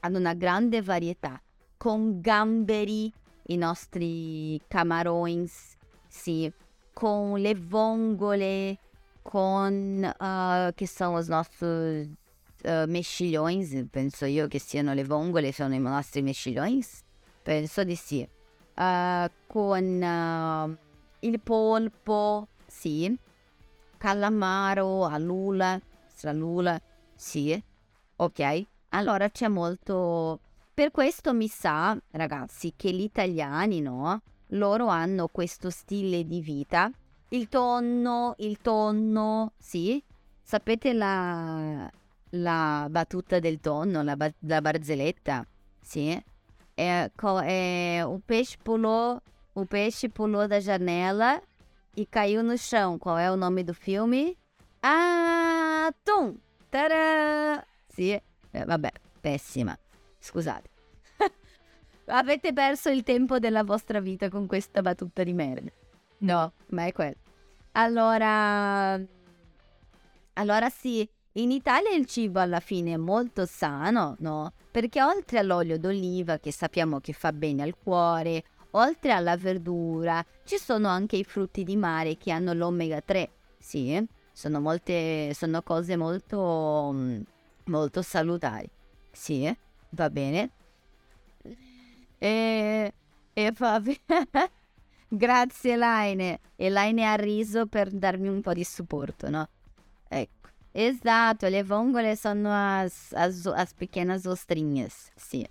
hanno 0.00 0.18
una 0.18 0.34
grande 0.34 0.82
varietà. 0.82 1.40
Con 1.76 2.20
gamberi, 2.20 3.12
i 3.48 3.56
nostri 3.56 4.60
camarons, 4.68 5.76
sì. 6.06 6.50
Con 6.92 7.40
le 7.40 7.54
vongole, 7.54 8.78
con, 9.22 10.14
uh, 10.18 10.74
che 10.74 10.86
sono 10.86 11.20
i 11.20 11.26
nostri 11.26 12.16
uh, 12.64 12.84
mesciglions, 12.86 13.86
penso 13.90 14.24
io 14.24 14.46
che 14.48 14.58
siano 14.58 14.92
le 14.94 15.04
vongole, 15.04 15.52
sono 15.52 15.74
i 15.74 15.78
nostri 15.78 16.22
mesciglions. 16.22 17.02
Penso 17.42 17.84
di 17.84 17.94
sì 17.96 18.28
uh, 18.80 19.30
con 19.46 20.78
il 21.20 21.40
polpo, 21.40 22.48
sì, 22.66 23.14
calamaro, 23.98 25.04
alula, 25.04 25.78
stralula, 26.06 26.80
sì, 27.14 27.62
ok? 28.16 28.66
Allora 28.90 29.28
c'è 29.30 29.48
molto... 29.48 30.40
Per 30.72 30.90
questo 30.90 31.34
mi 31.34 31.48
sa, 31.48 31.96
ragazzi, 32.12 32.72
che 32.74 32.90
gli 32.92 33.02
italiani, 33.02 33.80
no? 33.80 34.22
Loro 34.54 34.86
hanno 34.86 35.28
questo 35.28 35.68
stile 35.68 36.24
di 36.24 36.40
vita. 36.40 36.90
Il 37.30 37.48
tonno, 37.48 38.34
il 38.38 38.60
tonno, 38.60 39.52
sì. 39.58 40.02
Sapete 40.42 40.92
la, 40.92 41.90
la 42.30 42.86
battuta 42.90 43.38
del 43.38 43.60
tonno, 43.60 44.02
la, 44.02 44.16
la 44.40 44.60
barzelletta? 44.60 45.46
Sì 45.80 46.22
é, 46.80 47.10
é, 47.44 48.06
o 48.06 48.18
peixe 48.20 48.56
pulou, 48.56 49.20
o 49.54 49.66
peixe 49.66 50.08
pulou 50.08 50.48
da 50.48 50.60
janela 50.60 51.42
e 51.94 52.06
caiu 52.06 52.42
no 52.42 52.56
chão. 52.56 52.98
Qual 52.98 53.18
é 53.18 53.30
o 53.30 53.36
nome 53.36 53.62
do 53.62 53.74
filme? 53.74 54.38
Ah, 54.82 55.92
Tum! 56.04 56.38
Tadã! 56.70 57.62
Sì, 57.88 58.12
eh, 58.12 58.64
vabbè, 58.64 58.90
pessima. 59.20 59.76
Scusate. 60.18 60.70
Avete 62.06 62.52
perso 62.52 62.88
il 62.88 63.02
tempo 63.02 63.38
della 63.38 63.62
vostra 63.62 64.00
vita 64.00 64.30
con 64.30 64.46
questa 64.46 64.80
battuta 64.80 65.22
di 65.22 65.34
merda. 65.34 65.70
No, 66.18 66.52
ma 66.68 66.86
è 66.86 66.92
quello. 66.92 67.19
Allora... 67.72 69.00
Allora 70.34 70.70
sì, 70.70 71.08
in 71.32 71.50
Italia 71.50 71.90
il 71.90 72.06
cibo 72.06 72.40
alla 72.40 72.60
fine 72.60 72.94
è 72.94 72.96
molto 72.96 73.44
sano, 73.46 74.16
no? 74.20 74.52
Perché 74.70 75.02
oltre 75.02 75.38
all'olio 75.38 75.78
d'oliva 75.78 76.38
che 76.38 76.52
sappiamo 76.52 77.00
che 77.00 77.12
fa 77.12 77.32
bene 77.32 77.62
al 77.62 77.76
cuore, 77.76 78.44
oltre 78.72 79.12
alla 79.12 79.36
verdura, 79.36 80.24
ci 80.44 80.56
sono 80.56 80.88
anche 80.88 81.16
i 81.16 81.24
frutti 81.24 81.62
di 81.64 81.76
mare 81.76 82.16
che 82.16 82.30
hanno 82.30 82.52
l'omega 82.52 83.00
3. 83.00 83.30
Sì, 83.58 84.02
sono, 84.32 84.60
molte, 84.60 85.32
sono 85.34 85.62
cose 85.62 85.96
molto, 85.96 86.90
mm, 86.92 87.20
molto 87.64 88.02
salutari. 88.02 88.68
Sì, 89.12 89.54
va 89.90 90.08
bene. 90.10 90.50
E, 92.18 92.92
e 93.32 93.52
va 93.58 93.80
bene. 93.80 94.50
Grazie 95.12 95.74
Laine. 95.74 96.38
E 96.54 96.70
Laine 96.70 97.04
ha 97.04 97.16
riso 97.16 97.66
per 97.66 97.90
darmi 97.90 98.28
un 98.28 98.40
po' 98.40 98.52
di 98.52 98.62
supporto, 98.62 99.28
no? 99.28 99.48
Ecco. 100.08 100.48
Esatto, 100.70 101.48
le 101.48 101.64
vongole 101.64 102.14
sono 102.14 102.50
as, 102.52 103.12
as, 103.12 103.44
as 103.46 103.72
pequenas 103.74 104.24
ostrinhas. 104.24 105.10
Sì. 105.16 105.46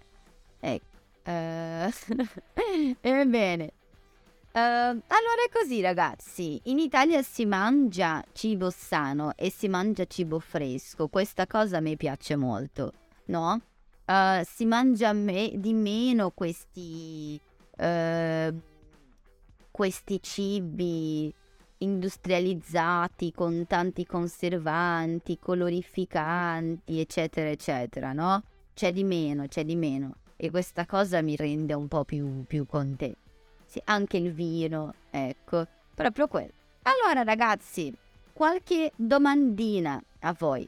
Ecco. 0.60 0.98
Uh, 1.30 2.96
ebbene. 3.02 3.72
Uh, 4.52 4.58
allora 4.58 5.44
è 5.46 5.52
così 5.52 5.80
ragazzi, 5.80 6.60
in 6.64 6.80
Italia 6.80 7.22
si 7.22 7.46
mangia 7.46 8.24
cibo 8.34 8.72
sano 8.72 9.34
e 9.36 9.52
si 9.52 9.68
mangia 9.68 10.06
cibo 10.06 10.40
fresco, 10.40 11.08
questa 11.08 11.46
cosa 11.46 11.80
mi 11.82 11.96
piace 11.98 12.36
molto, 12.36 12.94
no? 13.26 13.62
Uh, 14.08 14.44
si 14.44 14.66
mangia 14.66 15.14
me- 15.14 15.52
di 15.54 15.74
meno 15.74 16.32
questi, 16.32 17.40
uh, 17.78 18.60
questi 19.80 20.22
cibi 20.22 21.34
industrializzati 21.78 23.32
con 23.32 23.66
tanti 23.66 24.06
conservanti, 24.06 25.40
colorificanti, 25.40 27.00
eccetera, 27.00 27.48
eccetera, 27.48 28.12
no? 28.12 28.44
C'è 28.74 28.92
di 28.92 29.06
meno, 29.06 29.48
c'è 29.48 29.64
di 29.64 29.78
meno 29.78 30.16
e 30.36 30.50
questa 30.52 30.86
cosa 30.86 31.22
mi 31.22 31.38
rende 31.38 31.74
un 31.76 31.88
po' 31.88 32.04
più, 32.04 32.44
più 32.46 32.66
contenta. 32.66 33.18
Sì, 33.64 33.82
anche 33.86 34.18
il 34.18 34.34
vino, 34.34 34.96
ecco, 35.12 35.66
proprio 35.96 36.28
quello. 36.28 36.52
Allora 36.82 37.24
ragazzi, 37.24 37.96
qualche 38.34 38.92
domandina 38.98 39.98
a 40.20 40.36
voi, 40.38 40.68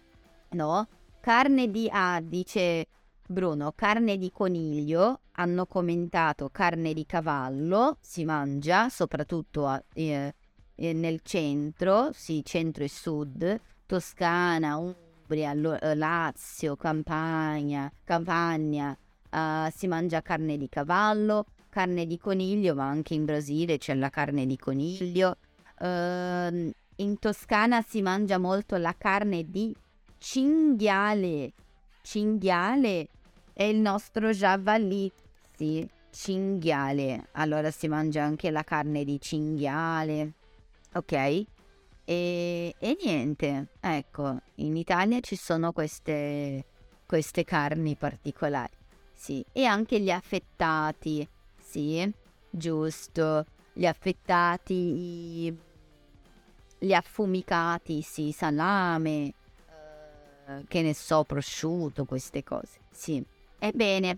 no? 0.52 0.88
Carne 1.19 1.69
di 1.69 1.89
A, 1.91 2.21
dice 2.24 2.88
Bruno, 3.32 3.72
carne 3.74 4.17
di 4.17 4.30
coniglio, 4.30 5.22
hanno 5.36 5.65
commentato 5.65 6.50
carne 6.52 6.94
di 6.94 7.06
cavallo, 7.06 7.98
si 8.02 8.26
mangia 8.26 8.89
soprattutto 8.89 9.67
a, 9.67 9.82
eh, 9.94 10.36
eh, 10.76 10.94
nel 10.94 11.22
centro, 11.24 12.12
sì, 12.12 12.41
centro 12.44 12.84
e 12.84 12.89
sud, 12.89 13.60
Toscana, 13.86 14.76
Umbria, 14.76 15.54
eh, 15.54 15.96
Lazio, 15.96 16.76
Campania, 16.76 17.89
Campania, 18.04 18.96
uh, 19.32 19.72
si 19.74 19.88
mangia 19.88 20.22
carne 20.22 20.58
di 20.58 20.67
cavallo, 20.67 21.46
carne 21.70 22.06
di 22.06 22.17
coniglio, 22.17 22.76
ma 22.76 22.88
anche 22.88 23.13
in 23.13 23.24
Brasile 23.24 23.78
c'è 23.78 23.96
la 23.96 24.10
carne 24.10 24.46
di 24.46 24.58
coniglio. 24.58 25.38
Uh, 25.80 26.70
in 26.98 27.17
Toscana 27.17 27.82
si 27.82 28.02
mangia 28.02 28.38
molto 28.38 28.76
la 28.76 28.94
carne 28.98 29.50
di 29.50 29.74
cinghiale. 30.17 31.54
Cinghiale 32.02 33.08
è 33.54 33.64
il 33.64 33.78
nostro 33.78 34.30
javalì, 34.30 35.12
sì, 35.56 35.88
cinghiale. 36.12 37.28
Allora 37.34 37.72
si 37.72 37.88
mangia 37.88 38.24
anche 38.24 38.52
la 38.52 38.64
carne 38.64 39.04
di 39.04 39.20
cinghiale, 39.20 40.34
ok? 40.94 41.12
E, 42.04 42.76
e 42.78 42.98
niente, 43.04 43.68
ecco, 43.80 44.38
in 44.56 44.76
Italia 44.76 45.20
ci 45.22 45.36
sono 45.36 45.72
queste, 45.72 46.66
queste 47.06 47.44
carni 47.44 47.96
particolari 47.96 48.80
sì, 49.14 49.46
e 49.52 49.66
anche 49.66 50.00
gli 50.00 50.10
affettati, 50.10 51.28
sì, 51.60 52.12
giusto, 52.50 53.46
gli 53.72 53.86
affettati, 53.86 55.56
gli 56.80 56.92
affumicati, 56.92 58.02
sì, 58.02 58.32
salame, 58.32 59.34
eh, 60.48 60.64
che 60.68 60.82
ne 60.82 60.96
so, 60.96 61.24
prosciutto, 61.24 62.06
queste 62.06 62.44
cose, 62.44 62.80
sì. 62.90 63.24
Ebbene, 63.63 64.17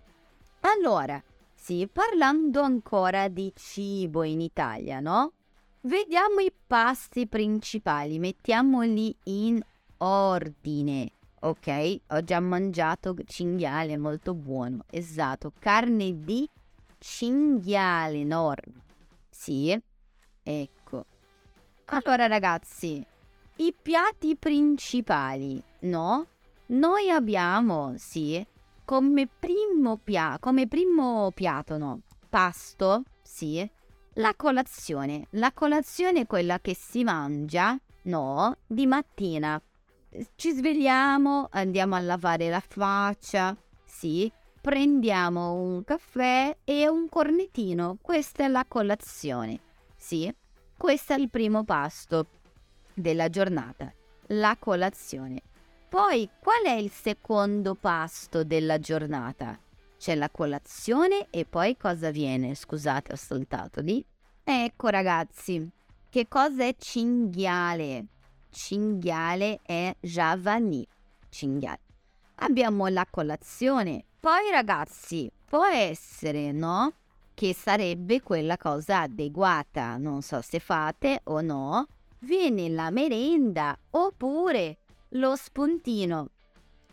allora, 0.62 1.21
sì, 1.53 1.89
parlando 1.91 2.62
ancora 2.62 3.27
di 3.27 3.51
cibo 3.53 4.23
in 4.23 4.39
Italia, 4.39 5.01
no? 5.01 5.34
Vediamo 5.82 6.39
i 6.39 6.49
pasti 6.65 7.27
principali, 7.27 8.19
mettiamoli 8.19 9.13
in 9.23 9.62
ordine. 9.97 11.12
Ok, 11.41 11.99
ho 12.08 12.23
già 12.23 12.39
mangiato 12.39 13.13
cinghiale, 13.25 13.97
molto 13.97 14.34
buono. 14.34 14.86
Esatto, 14.89 15.51
carne 15.60 16.23
di 16.23 16.49
cinghiale 16.97 18.19
enorme. 18.19 18.82
Sì, 19.29 19.77
ecco. 20.41 21.06
Allora 21.88 22.27
ragazzi, 22.27 23.06
i 23.58 23.75
piatti 23.79 24.38
principali, 24.38 25.62
no? 25.82 26.27
Noi 26.67 27.10
abbiamo, 27.10 27.93
sì, 27.97 28.41
come 28.86 29.28
primo, 29.28 29.98
pia- 29.98 30.38
come 30.39 30.67
primo 30.67 31.32
piatto, 31.34 31.78
no? 31.78 32.02
Pasto, 32.30 33.04
sì. 33.22 33.67
La 34.15 34.34
colazione. 34.36 35.28
La 35.32 35.52
colazione 35.52 36.22
è 36.22 36.28
quella 36.28 36.60
che 36.60 36.76
si 36.76 37.04
mangia, 37.04 37.78
no? 38.04 38.58
Di 38.67 38.86
mattina 38.86 39.62
ci 40.36 40.52
svegliamo, 40.52 41.48
andiamo 41.52 41.96
a 41.96 42.00
lavare 42.00 42.50
la 42.50 42.62
faccia, 42.65 43.56
sì, 43.84 44.32
prendiamo 44.62 45.54
un 45.54 45.84
caffè 45.84 46.56
e 46.63 46.88
un 46.88 47.10
cornettino. 47.10 47.98
Questa 48.02 48.43
è 48.43 48.48
la 48.48 48.65
colazione, 48.67 49.60
sì. 49.96 50.34
Questo 50.78 51.13
è 51.13 51.17
il 51.17 51.30
primo 51.30 51.63
pasto 51.63 52.28
della 52.93 53.30
giornata, 53.30 53.91
la 54.28 54.56
colazione. 54.60 55.41
Poi, 55.93 56.27
qual 56.39 56.63
è 56.63 56.71
il 56.71 56.89
secondo 56.89 57.75
pasto 57.75 58.43
della 58.43 58.79
giornata? 58.79 59.60
C'è 59.95 60.15
la 60.15 60.32
colazione 60.32 61.27
e 61.29 61.45
poi 61.45 61.77
cosa 61.77 62.10
viene? 62.10 62.56
Scusate, 62.56 63.13
ho 63.13 63.15
saltato 63.15 63.79
lì. 63.79 64.03
Ecco 64.43 64.88
ragazzi, 64.88 65.69
che 66.10 66.27
cosa 66.27 66.63
è 66.63 66.73
cinghiale? 66.79 68.08
cinghiale 68.49 69.60
e 69.67 69.97
javani. 69.99 70.84
Cinghiale. 71.29 71.82
Abbiamo 72.38 72.88
la 72.88 73.06
colazione. 73.08 74.03
Poi 74.19 74.49
ragazzi, 74.49 75.32
può 75.45 75.63
essere, 75.63 76.51
no? 76.51 76.91
Che 77.36 77.53
sarebbe 77.53 78.19
quella 78.23 78.58
cosa 78.58 79.01
adeguata. 79.01 79.97
Non 79.97 80.23
so 80.23 80.41
se 80.41 80.58
fate 80.58 81.21
o 81.25 81.41
no. 81.41 81.86
Viene 82.17 82.69
la 82.69 82.89
merenda 82.89 83.77
oppure 83.91 84.77
lo 85.15 85.36
spuntino. 85.36 86.30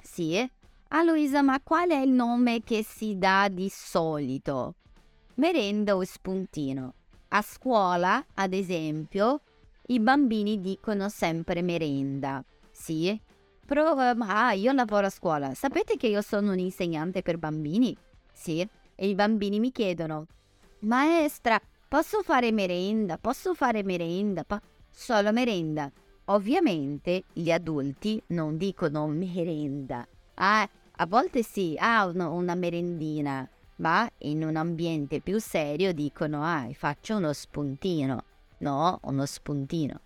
Sì? 0.02 0.50
A 0.92 1.02
Luisa, 1.02 1.42
ma 1.42 1.60
qual 1.60 1.90
è 1.90 1.98
il 1.98 2.10
nome 2.10 2.62
che 2.62 2.82
si 2.82 3.16
dà 3.16 3.48
di 3.48 3.68
solito? 3.68 4.74
Merenda 5.34 5.96
o 5.96 6.04
spuntino? 6.04 6.94
A 7.28 7.42
scuola, 7.42 8.24
ad 8.34 8.52
esempio, 8.52 9.40
i 9.86 10.00
bambini 10.00 10.60
dicono 10.60 11.08
sempre 11.08 11.62
merenda. 11.62 12.44
Sì? 12.70 13.18
Però, 13.64 13.94
ah, 13.94 14.52
io 14.52 14.72
lavoro 14.72 15.06
a 15.06 15.10
scuola. 15.10 15.54
Sapete 15.54 15.96
che 15.96 16.08
io 16.08 16.22
sono 16.22 16.52
un 16.52 16.58
insegnante 16.58 17.22
per 17.22 17.38
bambini? 17.38 17.96
Sì? 18.32 18.68
E 18.96 19.08
i 19.08 19.14
bambini 19.14 19.60
mi 19.60 19.70
chiedono, 19.70 20.26
maestra, 20.80 21.60
posso 21.88 22.22
fare 22.22 22.50
merenda? 22.50 23.16
Posso 23.16 23.54
fare 23.54 23.82
merenda? 23.84 24.42
Pa- 24.44 24.60
solo 24.90 25.32
merenda. 25.32 25.90
Ovviamente 26.30 27.24
gli 27.32 27.50
adulti 27.50 28.22
non 28.28 28.56
dicono 28.56 29.06
merenda. 29.08 30.06
Ah, 30.34 30.68
a 30.92 31.06
volte 31.06 31.42
sì, 31.42 31.74
ah, 31.76 32.06
una, 32.06 32.28
una 32.28 32.54
merendina. 32.54 33.48
Ma 33.76 34.08
in 34.18 34.44
un 34.44 34.54
ambiente 34.54 35.20
più 35.20 35.40
serio 35.40 35.92
dicono, 35.92 36.44
ah, 36.44 36.68
faccio 36.72 37.16
uno 37.16 37.32
spuntino. 37.32 38.24
No, 38.58 39.00
uno 39.04 39.26
spuntino. 39.26 40.00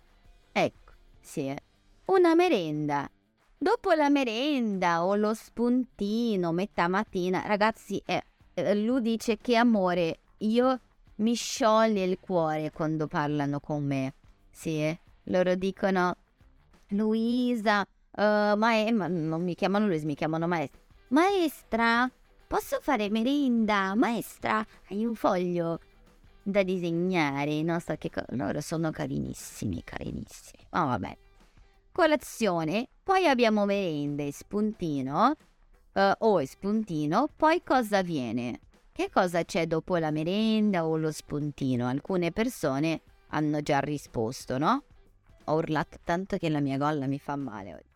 Ecco, 0.51 0.93
sì, 1.21 1.53
una 2.05 2.33
merenda. 2.33 3.07
Dopo 3.55 3.91
la 3.91 4.09
merenda 4.09 5.05
o 5.05 5.15
lo 5.15 5.33
spuntino, 5.35 6.51
metà 6.51 6.87
mattina, 6.87 7.43
ragazzi, 7.45 8.01
eh, 8.03 8.23
eh, 8.55 8.73
lui 8.73 9.01
dice 9.01 9.37
che 9.37 9.55
amore, 9.57 10.21
io 10.37 10.79
mi 11.17 11.35
scioglie 11.35 12.03
il 12.03 12.17
cuore 12.19 12.71
quando 12.71 13.05
parlano 13.05 13.59
con 13.59 13.85
me. 13.85 14.13
Sì, 14.49 14.97
loro 15.25 15.55
dicono, 15.55 16.15
Luisa, 16.89 17.81
uh, 17.81 18.21
ma, 18.21 18.91
ma 18.91 19.07
non 19.07 19.43
mi 19.43 19.55
chiamano 19.55 19.87
Luisa, 19.87 20.05
mi 20.05 20.15
chiamano 20.15 20.47
maestra. 20.47 20.81
Maestra, 21.09 22.11
posso 22.47 22.79
fare 22.81 23.09
merenda? 23.09 23.93
Maestra, 23.95 24.65
hai 24.89 25.05
un 25.05 25.15
foglio? 25.15 25.79
da 26.47 26.61
disegnare, 26.61 27.63
non 27.63 27.79
so 27.79 27.95
che 27.97 28.11
cosa. 28.11 28.27
Loro 28.29 28.61
sono 28.61 28.91
carinissimi, 28.91 29.83
carinissimi. 29.83 30.63
Ma 30.69 30.83
oh, 30.83 30.87
vabbè. 30.89 31.17
Colazione, 31.91 32.87
poi 33.03 33.25
abbiamo 33.25 33.65
merenda 33.65 34.21
e 34.23 34.31
spuntino. 34.31 35.33
Uh, 35.93 36.11
o 36.19 36.45
spuntino, 36.45 37.29
poi 37.35 37.63
cosa 37.63 38.03
viene? 38.03 38.59
Che 38.91 39.09
cosa 39.09 39.43
c'è 39.43 39.65
dopo 39.65 39.97
la 39.97 40.11
merenda 40.11 40.85
o 40.85 40.97
lo 40.97 41.11
spuntino? 41.11 41.87
Alcune 41.87 42.31
persone 42.31 43.01
hanno 43.29 43.61
già 43.61 43.79
risposto, 43.79 44.57
no? 44.57 44.83
Ho 45.45 45.55
urlato 45.55 45.97
tanto 46.03 46.37
che 46.37 46.49
la 46.49 46.59
mia 46.59 46.77
golla 46.77 47.05
mi 47.07 47.19
fa 47.19 47.35
male 47.35 47.73
oggi. 47.73 47.93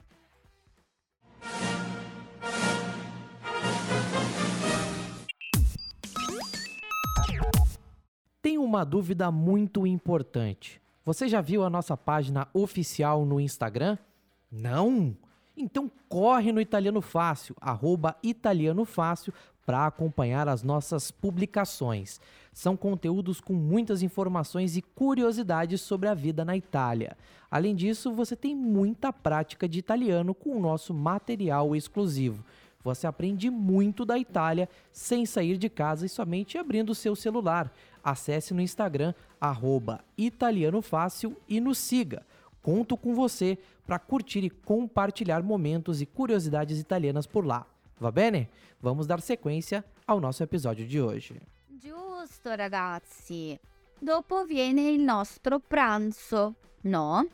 Tem 8.42 8.58
uma 8.58 8.86
dúvida 8.86 9.32
muito 9.32 9.86
importante. 9.86 10.80
Você 11.04 11.28
já 11.28 11.42
viu 11.42 11.64
a 11.64 11.70
nossa 11.70 11.98
página 11.98 12.48
oficial 12.54 13.26
no 13.26 13.40
Instagram? 13.40 13.98
Não? 14.52 15.16
Então 15.58 15.92
corre 16.08 16.52
no 16.52 16.62
Italiano 16.62 17.02
Fácil, 17.02 17.56
arroba 17.60 18.16
Italiano 18.24 18.86
Fácil, 18.86 19.34
para 19.70 19.86
acompanhar 19.86 20.50
as 20.50 20.64
nossas 20.64 21.12
publicações. 21.12 22.20
São 22.52 22.76
conteúdos 22.76 23.40
com 23.40 23.54
muitas 23.54 24.02
informações 24.02 24.76
e 24.76 24.82
curiosidades 24.82 25.82
sobre 25.82 26.10
a 26.10 26.16
vida 26.16 26.44
na 26.44 26.58
Itália. 26.58 27.16
Além 27.52 27.76
disso, 27.76 28.12
você 28.12 28.36
tem 28.36 28.56
muita 28.56 29.14
prática 29.14 29.70
de 29.70 29.78
italiano 29.78 30.34
com 30.34 30.58
o 30.58 30.60
nosso 30.60 30.92
material 30.92 31.76
exclusivo. 31.76 32.44
Você 32.84 33.06
aprende 33.06 33.52
muito 33.52 34.06
da 34.06 34.18
Itália 34.18 34.68
sem 34.92 35.24
sair 35.28 35.56
de 35.56 35.70
casa 35.70 36.04
e 36.04 36.10
somente 36.10 36.58
abrindo 36.58 36.90
o 36.90 36.96
seu 36.96 37.16
celular. 37.16 37.72
Acesse 38.04 38.56
no 38.56 38.62
Instagram, 38.62 39.14
arroba 39.40 40.04
Italiano 40.18 40.82
Fácil 40.82 41.38
e 41.48 41.60
nos 41.62 41.78
siga. 41.78 42.26
Conto 42.64 42.98
com 42.98 43.14
você 43.14 43.56
para 43.86 44.00
curtir 44.00 44.44
e 44.44 44.50
compartilhar 44.50 45.44
momentos 45.44 46.02
e 46.02 46.08
curiosidades 46.08 46.80
italianas 46.80 47.28
por 47.28 47.46
lá. 47.46 47.68
Va 48.00 48.12
bene? 48.12 48.50
Vamos 48.80 49.06
dar 49.06 49.20
sequência 49.20 49.84
ao 50.06 50.20
nosso 50.22 50.42
episódio 50.42 50.88
de 50.88 51.02
hoje. 51.02 51.42
Giusto 51.68 52.56
ragazzi. 52.56 53.60
Dopo 54.00 54.46
viene 54.46 54.90
il 54.90 55.02
nostro 55.02 55.60
pranzo, 55.60 56.56
no? 56.84 57.28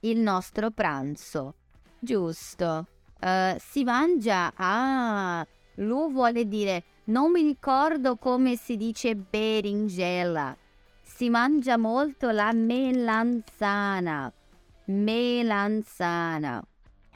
Il 0.00 0.18
nostro 0.18 0.70
pranzo. 0.70 1.54
Giusto. 1.98 2.86
Eh, 3.18 3.56
si 3.58 3.82
mangia, 3.84 4.52
ah, 4.54 5.46
lui 5.76 6.12
vuole 6.12 6.46
dire, 6.46 6.84
non 7.04 7.32
mi 7.32 7.42
ricordo 7.42 8.16
come 8.16 8.56
si 8.56 8.76
dice 8.76 9.16
berinjela. 9.16 10.54
Si 11.02 11.30
mangia 11.30 11.78
molto 11.78 12.30
la 12.30 12.52
melanzana. 12.52 14.30
Melanzana. 14.84 16.62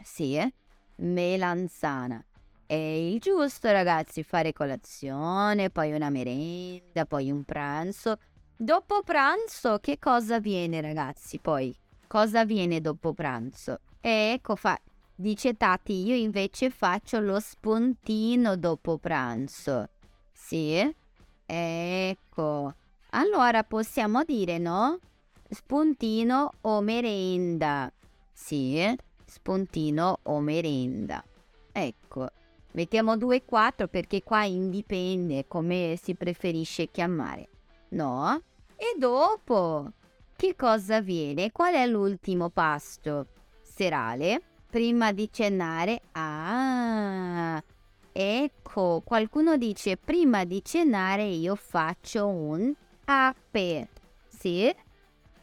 Sì, 0.03 0.37
eh? 0.37 0.53
Melanzana. 0.97 2.25
È 2.73 2.75
il 2.75 3.21
giusto, 3.21 3.71
ragazzi, 3.71 4.23
fare 4.23 4.55
colazione, 4.55 5.69
poi 5.69 5.93
una 5.93 6.09
merenda, 6.09 7.05
poi 7.05 7.31
un 7.31 7.45
pranzo. 7.45 8.17
Dopo 8.57 9.03
pranzo, 9.03 9.79
che 9.79 9.99
cosa 9.99 10.41
viene, 10.41 10.81
ragazzi? 10.81 11.39
Poi, 11.39 11.77
cosa 12.07 12.47
viene 12.47 12.81
dopo 12.81 13.13
pranzo? 13.13 13.81
Ecco, 14.01 14.57
fa, 14.57 14.81
Dice 15.15 15.55
Tati, 15.55 16.07
io 16.07 16.15
invece 16.15 16.71
faccio 16.71 17.21
lo 17.21 17.41
spuntino 17.41 18.57
dopo 18.57 18.97
pranzo. 18.97 19.91
Sì? 20.33 20.97
Ecco. 21.45 22.75
Allora 23.11 23.65
possiamo 23.65 24.25
dire, 24.25 24.57
no? 24.57 24.99
Spuntino 25.47 26.53
o 26.63 26.81
merenda. 26.81 27.93
Sì? 28.33 28.83
Spuntino 29.27 30.21
o 30.23 30.41
merenda. 30.41 31.23
Ecco. 31.71 32.31
Mettiamo 32.73 33.17
2 33.17 33.37
e 33.37 33.45
4 33.45 33.89
perché 33.89 34.23
qua 34.23 34.45
indipende 34.45 35.47
come 35.47 35.99
si 36.03 36.15
preferisce 36.15 36.91
chiamare. 36.91 37.49
No? 37.91 38.41
E 38.77 38.95
dopo? 38.99 39.91
Che 40.35 40.57
cosa 40.57 41.01
viene? 41.01 41.53
Qual 41.53 41.75
è 41.75 41.87
l'ultimo 41.87 42.49
pasto? 42.49 43.27
Serale? 43.63 44.43
prima 44.73 45.13
di 45.13 45.29
cenare. 45.31 46.01
Ah, 46.13 47.63
ecco, 48.11 49.03
qualcuno 49.05 49.59
dice 49.59 49.99
prima 49.99 50.45
di 50.45 50.65
cenare 50.65 51.25
io 51.25 51.55
faccio 51.57 52.27
un 52.27 52.73
ape. 53.05 53.89
Sì? 54.27 54.75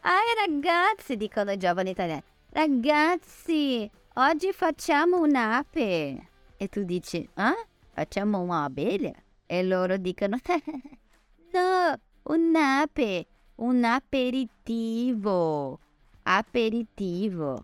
Ah, 0.01 0.19
ragazzi, 0.47 1.15
dicono 1.15 1.51
i 1.51 1.57
giovani 1.57 1.91
italiani. 1.91 2.23
Ragazzi, 2.49 3.88
oggi 4.15 4.51
facciamo 4.51 5.19
un 5.19 5.36
ape. 5.36 6.28
E 6.62 6.68
tu 6.68 6.84
dici, 6.84 7.26
ah? 7.36 7.55
Facciamo 7.93 8.41
un 8.41 8.51
abele? 8.51 9.24
E 9.45 9.64
loro 9.64 9.95
dicono, 9.95 10.38
no, 11.55 11.97
un 12.24 12.53
ape, 12.53 13.26
un 13.55 13.86
aperitivo. 13.86 15.80
Aperitivo. 16.24 17.64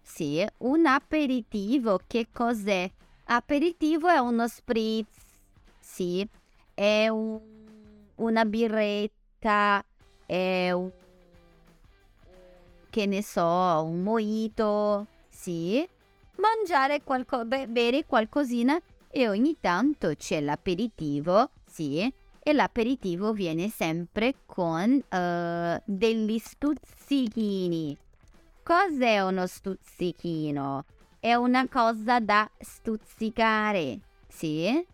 Sì, 0.00 0.46
un 0.58 0.86
aperitivo, 0.86 1.98
che 2.06 2.28
cos'è? 2.30 2.88
Aperitivo 3.24 4.06
è 4.06 4.18
uno 4.18 4.46
spritz, 4.46 5.24
sì, 5.80 6.24
è 6.72 7.08
un, 7.08 7.40
una 8.14 8.44
birretta, 8.44 9.84
è 10.24 10.70
un, 10.70 10.88
che 12.90 13.06
ne 13.06 13.22
so, 13.24 13.42
un 13.42 14.04
mojito, 14.04 15.08
sì. 15.28 15.84
Mangiare 16.36 17.02
qualcosa, 17.02 17.66
bere 17.66 18.04
qualcosina 18.04 18.80
e 19.10 19.28
ogni 19.28 19.56
tanto 19.60 20.12
c'è 20.14 20.40
l'aperitivo, 20.40 21.50
sì, 21.66 22.12
e 22.42 22.52
l'aperitivo 22.52 23.32
viene 23.32 23.68
sempre 23.68 24.34
con 24.44 24.92
uh, 24.92 25.82
degli 25.84 26.38
stuzzichini. 26.38 27.96
Cos'è 28.62 29.20
uno 29.20 29.46
stuzzichino? 29.46 30.84
È 31.18 31.34
una 31.34 31.66
cosa 31.68 32.20
da 32.20 32.48
stuzzicare, 32.58 33.98
sì? 34.28 34.86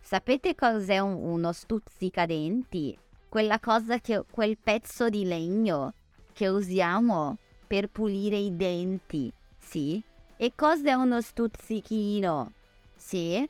Sapete 0.00 0.54
cos'è 0.54 0.98
un, 0.98 1.14
uno 1.14 1.52
stuzzicadenti? 1.52 2.98
Quella 3.28 3.60
cosa 3.60 3.98
che, 4.00 4.24
quel 4.30 4.58
pezzo 4.58 5.08
di 5.08 5.24
legno 5.24 5.94
che 6.32 6.48
usiamo 6.48 7.36
per 7.66 7.88
pulire 7.88 8.36
i 8.36 8.56
denti, 8.56 9.32
sì? 9.58 10.02
E 10.38 10.52
cos'è 10.54 10.94
uno 10.94 11.20
stuzzichino? 11.20 12.52
Sì? 12.96 13.48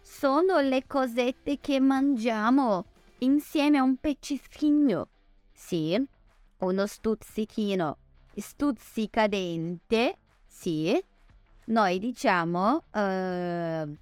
Sono 0.00 0.60
le 0.60 0.86
cosette 0.86 1.58
che 1.60 1.80
mangiamo 1.80 2.86
insieme 3.18 3.78
a 3.78 3.82
un 3.82 3.96
pezzettino, 3.96 5.08
sì? 5.52 6.02
Uno 6.58 6.86
stuzzichino 6.86 7.96
stuzzicadente, 8.40 10.16
sì, 10.46 10.98
noi 11.66 11.98
diciamo 11.98 12.76
uh, 12.76 13.96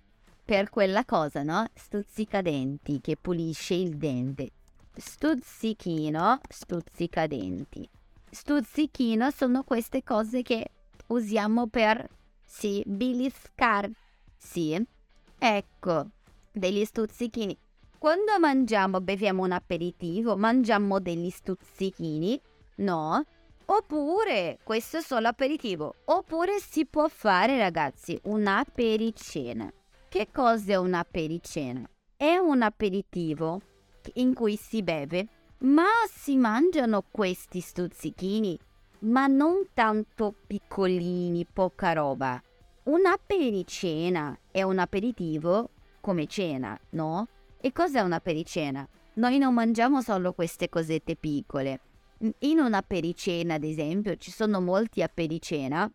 per 0.44 0.70
quella 0.70 1.04
cosa, 1.04 1.42
no? 1.42 1.66
Stuzzicadenti 1.74 3.00
che 3.00 3.16
pulisce 3.16 3.74
il 3.74 3.96
dente. 3.96 4.50
Stuzzichino, 4.94 6.40
stuzzicadenti. 6.48 7.88
Stuzzichino 8.30 9.30
sono 9.30 9.62
queste 9.62 10.02
cose 10.02 10.42
che 10.42 10.70
usiamo 11.08 11.66
per, 11.66 12.08
sì, 12.46 12.82
biliscar, 12.86 13.90
sì. 14.36 14.80
Ecco, 15.38 16.06
degli 16.52 16.84
stuzzichini. 16.84 17.58
Quando 17.98 18.38
mangiamo, 18.38 19.00
beviamo 19.00 19.42
un 19.42 19.52
aperitivo, 19.52 20.36
mangiamo 20.36 21.00
degli 21.00 21.28
stuzzichini, 21.30 22.40
no? 22.76 23.24
Oppure, 23.66 24.58
questo 24.62 24.98
è 24.98 25.00
solo 25.00 25.26
aperitivo, 25.26 25.96
oppure 26.04 26.60
si 26.60 26.86
può 26.86 27.08
fare 27.08 27.58
ragazzi 27.58 28.18
una 28.24 28.64
pericena. 28.64 29.70
Che 30.08 30.28
cos'è 30.30 30.76
una 30.76 31.04
pericena? 31.04 31.84
È 32.16 32.36
un 32.36 32.62
aperitivo 32.62 33.60
in 34.14 34.34
cui 34.34 34.56
si 34.56 34.82
beve, 34.84 35.26
ma 35.58 35.88
si 36.08 36.36
mangiano 36.36 37.02
questi 37.10 37.60
stuzzichini, 37.60 38.56
ma 39.00 39.26
non 39.26 39.68
tanto 39.74 40.34
piccolini, 40.46 41.46
poca 41.50 41.92
roba. 41.92 42.40
Una 42.84 43.18
pericena 43.24 44.38
è 44.50 44.62
un 44.62 44.78
aperitivo 44.78 45.70
come 46.00 46.26
cena, 46.26 46.78
no? 46.90 47.28
E 47.60 47.72
cos'è 47.72 48.00
una 48.00 48.20
pericena? 48.20 48.86
Noi 49.14 49.38
non 49.38 49.54
mangiamo 49.54 50.02
solo 50.02 50.32
queste 50.32 50.68
cosette 50.68 51.16
piccole, 51.16 51.80
in 52.40 52.58
una 52.58 52.82
pericena, 52.82 53.54
ad 53.54 53.64
esempio, 53.64 54.16
ci 54.16 54.30
sono 54.30 54.60
molti 54.60 55.02
a 55.02 55.08
pericena 55.08 55.90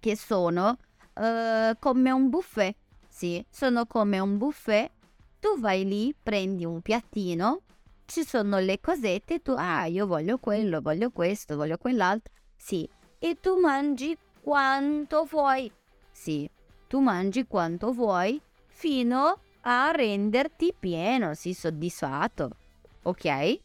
che 0.00 0.16
sono 0.16 0.76
uh, 1.14 1.76
come 1.78 2.10
un 2.10 2.28
buffet. 2.30 2.74
Sì, 3.08 3.44
sono 3.50 3.86
come 3.86 4.18
un 4.18 4.38
buffet. 4.38 4.90
Tu 5.38 5.58
vai 5.60 5.84
lì, 5.84 6.14
prendi 6.20 6.64
un 6.64 6.80
piattino, 6.80 7.60
ci 8.06 8.24
sono 8.24 8.58
le 8.58 8.80
cosette, 8.80 9.40
tu, 9.40 9.54
ah, 9.56 9.86
io 9.86 10.06
voglio 10.06 10.38
quello, 10.38 10.80
voglio 10.80 11.10
questo, 11.10 11.56
voglio 11.56 11.78
quell'altro. 11.78 12.32
Sì, 12.56 12.88
e 13.18 13.38
tu 13.40 13.58
mangi 13.58 14.16
quanto 14.40 15.24
vuoi. 15.24 15.70
Sì, 16.10 16.48
tu 16.86 17.00
mangi 17.00 17.46
quanto 17.46 17.92
vuoi 17.92 18.40
fino 18.66 19.40
a 19.62 19.90
renderti 19.90 20.74
pieno, 20.78 21.34
sì, 21.34 21.54
soddisfatto. 21.54 22.50
Ok? 23.02 23.58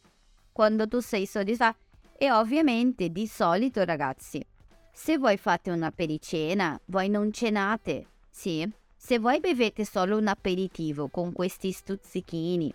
Quando 0.52 0.88
tu 0.88 1.00
sei 1.00 1.26
soddisfatto. 1.26 1.88
E 2.18 2.32
ovviamente 2.32 3.10
di 3.10 3.28
solito, 3.28 3.84
ragazzi, 3.84 4.46
se 4.92 5.18
voi 5.18 5.38
fate 5.38 5.72
una 5.72 5.92
pericena, 5.92 6.80
voi 6.86 7.08
non 7.08 7.32
cenate, 7.32 8.08
sì? 8.30 8.70
Se 8.98 9.18
voi 9.18 9.40
bevete 9.40 9.86
solo 9.86 10.18
un 10.18 10.28
aperitivo 10.28 11.08
con 11.08 11.32
questi 11.32 11.72
stuzzichini, 11.72 12.74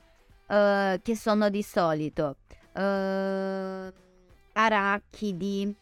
uh, 0.54 1.00
che 1.02 1.16
sono 1.16 1.48
di 1.50 1.62
solito 1.62 2.36
uh, 2.74 3.92
arachidi, 4.52 5.74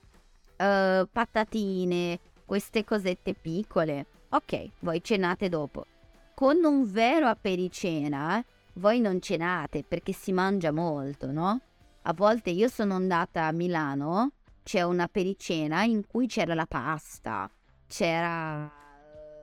uh, 0.57 1.09
patatine, 1.11 2.18
queste 2.45 2.85
cosette 2.85 3.35
piccole, 3.35 4.07
ok, 4.31 4.68
voi 4.81 5.03
cenate 5.03 5.49
dopo. 5.49 5.87
Con 6.35 6.64
un 6.64 6.91
vero 6.91 7.27
apericena, 7.27 8.45
voi 8.75 9.01
non 9.01 9.20
cenate 9.20 9.85
perché 9.85 10.12
si 10.12 10.33
mangia 10.33 10.73
molto, 10.73 11.31
no? 11.31 11.61
A 12.03 12.12
volte 12.14 12.51
io 12.51 12.68
sono 12.68 12.95
andata 12.95 13.45
a 13.45 13.53
Milano, 13.53 14.33
c'è 14.64 14.83
una 14.83 15.09
pericena 15.09 15.85
in 15.85 16.07
cui 16.07 16.27
c'era 16.27 16.55
la 16.55 16.66
pasta, 16.66 17.49
c'era 17.87 18.70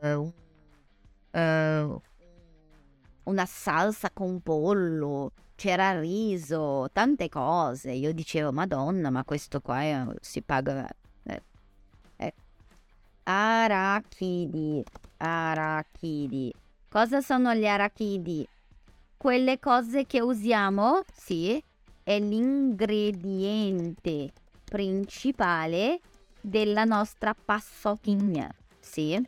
uh, 0.01 0.33
uh, 1.31 2.01
una 3.29 3.45
salsa 3.45 4.09
con 4.11 4.41
pollo, 4.41 5.31
c'era 5.55 5.97
riso, 5.99 6.89
tante 6.91 7.29
cose. 7.29 7.91
Io 7.91 8.11
dicevo, 8.11 8.51
Madonna, 8.51 9.11
ma 9.11 9.23
questo 9.23 9.61
qua 9.61 9.81
è, 9.81 10.03
si 10.19 10.41
paga... 10.41 10.89
Eh, 11.23 11.41
eh. 12.17 12.33
Arachidi, 13.23 14.83
arachidi. 15.17 16.51
Cosa 16.89 17.21
sono 17.21 17.53
gli 17.53 17.67
arachidi? 17.67 18.47
Quelle 19.15 19.59
cose 19.59 20.07
che 20.07 20.21
usiamo, 20.21 21.03
sì, 21.13 21.63
è 22.03 22.19
l'ingrediente 22.19 24.31
principale 24.63 25.99
della 26.41 26.85
nostra 26.85 27.35
passocchigna, 27.35 28.51
sì 28.79 29.23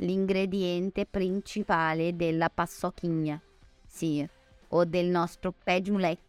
l'ingrediente 0.00 1.06
principale 1.06 2.14
della 2.16 2.48
passocchigna, 2.48 3.40
sì, 3.86 4.26
o 4.68 4.84
del 4.84 5.06
nostro 5.06 5.52
pejulek, 5.52 6.20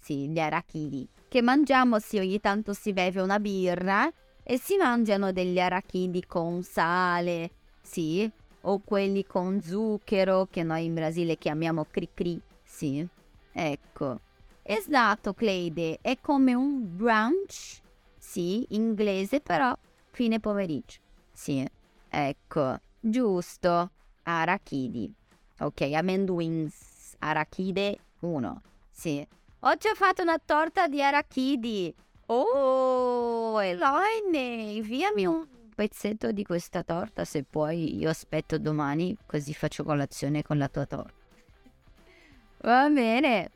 sì, 0.00 0.28
gli 0.28 0.38
arachidi, 0.38 1.06
che 1.28 1.42
mangiamo 1.42 1.98
se 1.98 2.18
ogni 2.18 2.40
tanto 2.40 2.72
si 2.72 2.92
beve 2.92 3.20
una 3.20 3.38
birra 3.38 4.10
e 4.42 4.58
si 4.58 4.76
mangiano 4.76 5.32
degli 5.32 5.58
arachidi 5.58 6.24
con 6.26 6.62
sale, 6.62 7.50
sì, 7.80 8.28
o 8.62 8.80
quelli 8.84 9.24
con 9.24 9.60
zucchero 9.60 10.48
che 10.50 10.62
noi 10.62 10.84
in 10.84 10.94
Brasile 10.94 11.36
chiamiamo 11.36 11.84
cri-cri, 11.84 12.40
sì, 12.64 13.06
ecco. 13.52 14.20
Esatto, 14.64 15.34
Cleide, 15.34 15.98
è 16.00 16.18
come 16.20 16.54
un 16.54 16.96
brunch, 16.96 17.80
sì, 18.18 18.64
inglese 18.70 19.40
però 19.40 19.76
fine 20.10 20.40
pomeriggio, 20.40 21.00
sì, 21.32 21.66
ecco. 22.08 22.80
Giusto. 23.04 23.90
Arachidi. 24.22 25.12
Ok, 25.58 25.80
amendoins. 25.92 27.16
Arachide 27.18 27.98
1. 28.20 28.62
Sì. 28.90 29.26
Oggi 29.60 29.88
ho 29.88 29.94
fatto 29.94 30.22
una 30.22 30.38
torta 30.38 30.86
di 30.86 31.02
arachidi. 31.02 31.92
Oh, 32.26 33.60
Eloine, 33.60 34.72
inviami 34.72 35.26
un 35.26 35.44
pezzetto 35.74 36.30
di 36.30 36.44
questa 36.44 36.84
torta 36.84 37.24
se 37.24 37.42
puoi. 37.42 37.98
Io 37.98 38.08
aspetto 38.08 38.58
domani 38.58 39.16
così 39.26 39.52
faccio 39.52 39.82
colazione 39.82 40.42
con 40.42 40.58
la 40.58 40.68
tua 40.68 40.86
torta. 40.86 41.12
Va 42.58 42.88
bene. 42.88 43.50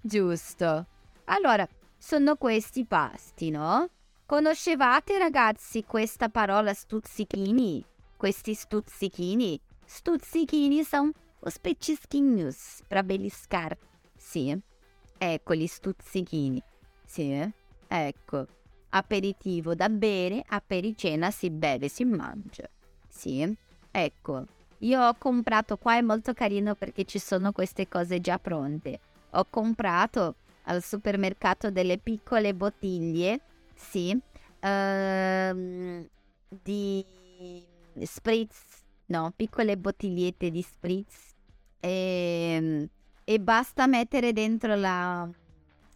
Giusto. 0.00 0.86
Allora, 1.24 1.66
sono 1.98 2.36
questi 2.36 2.84
pasti, 2.84 3.50
no? 3.50 3.88
Conoscevate 4.26 5.18
ragazzi 5.18 5.82
questa 5.82 6.28
parola 6.28 6.72
stuzzichini? 6.72 7.84
Questi 8.16 8.54
stuzzichini. 8.54 9.60
Stuzzichini 9.84 10.82
sono 10.82 11.12
os 11.40 11.58
peccischinhos 11.58 12.82
para 12.88 13.02
beliscar. 13.02 13.76
Sì, 14.16 14.58
ecco 15.18 15.54
gli 15.54 15.66
stuzzichini. 15.66 16.62
Sì, 17.04 17.52
ecco. 17.86 18.46
Aperitivo 18.90 19.74
da 19.74 19.88
bere, 19.88 20.42
apericena 20.46 21.30
si 21.30 21.50
beve, 21.50 21.88
si 21.88 22.04
mangia. 22.04 22.68
Sì, 23.08 23.56
ecco. 23.90 24.46
Io 24.80 25.00
ho 25.00 25.14
comprato, 25.16 25.76
qua 25.76 25.96
è 25.96 26.00
molto 26.00 26.32
carino 26.34 26.74
perché 26.74 27.04
ci 27.04 27.18
sono 27.18 27.52
queste 27.52 27.88
cose 27.88 28.20
già 28.20 28.38
pronte. 28.38 29.00
Ho 29.30 29.46
comprato 29.48 30.36
al 30.64 30.82
supermercato 30.82 31.70
delle 31.70 31.98
piccole 31.98 32.54
bottiglie, 32.54 33.40
sì, 33.74 34.10
uh, 34.12 36.08
di 36.48 37.04
spritz, 38.04 38.84
no, 39.06 39.32
piccole 39.34 39.76
bottigliette 39.76 40.50
di 40.50 40.62
spritz 40.62 41.34
e, 41.80 41.88
ehm, 41.88 42.88
e 43.24 43.40
basta 43.40 43.86
mettere 43.86 44.32
dentro, 44.32 44.74
la, 44.74 45.28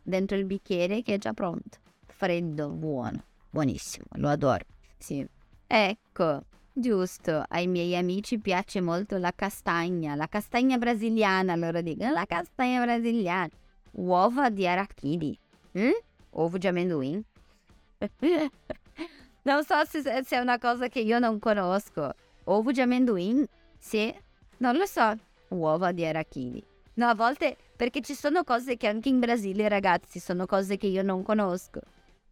dentro 0.03 0.37
il 0.37 0.45
bicchiere 0.45 1.03
che 1.03 1.15
è 1.15 1.19
già 1.19 1.33
pronto. 1.33 1.79
Freddo, 2.07 2.69
buono, 2.71 3.25
buonissimo, 3.51 4.07
lo 4.13 4.29
adoro. 4.29 4.65
Sì. 4.99 5.27
Ecco, 5.67 6.45
giusto, 6.73 7.45
ai 7.49 7.67
miei 7.67 7.97
amici 7.97 8.39
piace 8.39 8.81
molto 8.81 9.17
la 9.17 9.33
castagna, 9.35 10.15
la 10.15 10.27
castagna 10.27 10.79
brasiliana, 10.79 11.55
loro 11.55 11.81
dicono 11.81 12.11
la 12.13 12.27
castagna 12.27 12.83
brasiliana. 12.83 13.51
Uova 13.93 14.51
di 14.51 14.67
arachidi. 14.67 15.39
Mm? 15.79 15.91
Ovo 16.31 16.59
di 16.59 16.67
amendoim. 16.67 17.23
Non 19.51 19.65
so 19.65 19.85
se, 19.85 20.01
se, 20.01 20.37
è 20.37 20.39
una 20.39 20.61
cosa 20.61 20.87
che 20.87 21.01
io 21.01 21.19
non 21.19 21.41
conosco. 21.41 22.15
Ovo 22.45 22.71
di 22.71 22.81
amendoin? 22.83 23.45
Sì, 23.77 24.15
non 24.59 24.77
lo 24.77 24.87
so. 24.87 25.13
Uova 25.49 25.91
di 25.91 26.07
arachidi. 26.07 26.65
No, 26.95 27.09
a 27.09 27.17
volte 27.17 27.57
perché 27.75 28.01
ci 28.01 28.15
sono 28.15 28.45
cose 28.45 28.77
che 28.77 28.87
anche 28.87 29.09
in 29.09 29.19
Brasile, 29.19 29.69
ragazzi, 29.69 30.21
sono 30.21 30.47
cose 30.47 30.77
che 30.77 30.87
io 30.87 31.03
non 31.03 31.25
conosco. 31.25 31.81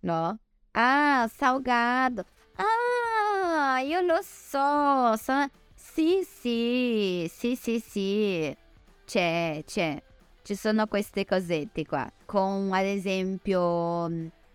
No? 0.03 0.39
Ah, 0.71 1.29
salgado. 1.35 2.25
Ah, 2.55 3.81
io 3.81 4.01
lo 4.03 4.21
so. 4.23 5.17
so... 5.17 5.51
Sì, 5.75 6.25
sì, 6.25 7.29
sì, 7.35 7.57
sì, 7.57 7.81
sì. 7.81 8.57
C'è, 9.05 9.65
c'è. 9.67 10.01
Ci 10.45 10.55
sono 10.55 10.87
queste 10.87 11.25
cosette 11.25 11.85
qua. 11.85 12.09
Con, 12.27 12.73
ad 12.73 12.85
esempio 12.85 14.09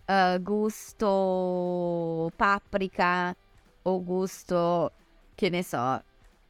uh, 0.05 0.41
gusto 0.41 2.31
paprika 2.35 3.35
o 3.83 4.03
gusto 4.03 4.91
che 5.35 5.49
ne 5.49 5.63
so. 5.63 6.01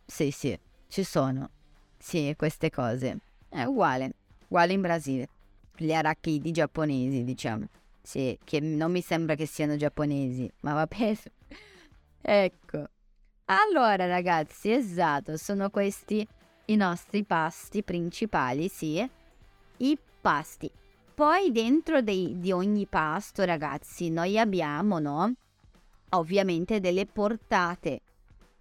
Sì, 0.06 0.32
sì, 0.32 0.58
ci 0.88 1.04
sono. 1.04 1.50
Sì, 1.98 2.34
queste 2.38 2.70
cose. 2.70 3.18
È 3.50 3.64
uguale, 3.64 4.14
uguale 4.48 4.74
in 4.74 4.82
Brasile. 4.82 5.30
Gli 5.76 5.94
arachidi 5.94 6.52
giapponesi, 6.52 7.24
diciamo. 7.24 7.68
Sì, 8.02 8.38
che 8.44 8.60
non 8.60 8.92
mi 8.92 9.02
sembra 9.02 9.36
che 9.36 9.46
siano 9.46 9.76
giapponesi, 9.78 10.52
ma 10.62 10.74
va 10.74 10.86
bene. 10.90 11.20
ecco. 12.22 12.88
Allora, 13.46 14.06
ragazzi, 14.06 14.72
esatto, 14.72 15.38
sono 15.38 15.70
questi 15.70 16.26
i 16.66 16.76
nostri 16.76 17.24
pasti 17.24 17.84
principali, 17.84 18.68
sì. 18.70 19.10
I 19.78 19.98
pasti 20.22 20.72
poi 21.14 21.52
dentro 21.52 22.02
dei, 22.02 22.40
di 22.40 22.52
ogni 22.52 22.88
pasto, 22.88 23.44
ragazzi, 23.44 24.10
noi 24.10 24.40
abbiamo, 24.40 25.00
no? 25.00 25.34
Ovviamente 26.10 26.80
delle 26.80 27.06
portate. 27.06 28.02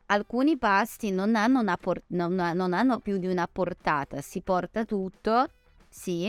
Alcuni 0.07 0.59
pasti 0.59 1.11
non 1.11 1.34
hanno, 1.34 1.61
una 1.61 1.76
por- 1.76 2.03
non, 2.09 2.34
non 2.34 2.72
hanno 2.72 2.98
più 3.00 3.18
di 3.18 3.26
una 3.26 3.48
portata, 3.50 4.20
si 4.20 4.42
porta 4.42 4.84
tutto, 4.84 5.48
sì. 5.88 6.28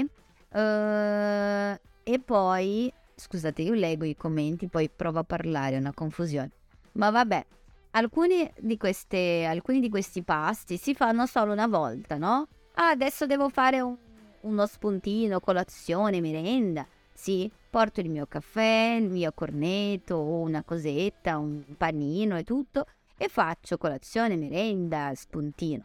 Uh, 0.50 1.78
e 2.04 2.20
poi, 2.24 2.92
scusate, 3.16 3.62
io 3.62 3.74
leggo 3.74 4.06
i 4.06 4.16
commenti, 4.16 4.68
poi 4.68 4.90
provo 4.90 5.20
a 5.20 5.24
parlare, 5.24 5.76
è 5.76 5.80
una 5.80 5.94
confusione. 5.94 6.52
Ma 6.94 7.10
vabbè, 7.10 7.46
alcuni 7.92 8.50
di, 8.60 8.78
queste, 8.78 9.46
alcuni 9.46 9.80
di 9.80 9.90
questi 9.90 10.24
pasti 10.24 10.78
si 10.78 10.94
fanno 10.94 11.26
solo 11.26 11.52
una 11.52 11.68
volta, 11.68 12.18
no? 12.18 12.48
Ah, 12.76 12.90
adesso 12.90 13.26
devo 13.26 13.50
fare 13.50 13.82
un 13.82 13.98
uno 14.44 14.66
spuntino, 14.66 15.40
colazione, 15.40 16.22
merenda. 16.22 16.88
Sì, 17.14 17.52
porto 17.70 18.00
il 18.00 18.10
mio 18.10 18.26
caffè, 18.26 18.98
il 19.00 19.10
mio 19.10 19.32
cornetto 19.34 20.20
una 20.22 20.64
cosetta, 20.64 21.38
un 21.38 21.64
panino 21.78 22.38
e 22.38 22.44
tutto 22.44 22.86
e 23.18 23.28
faccio 23.28 23.78
colazione, 23.78 24.36
merenda, 24.36 25.12
spuntino. 25.16 25.84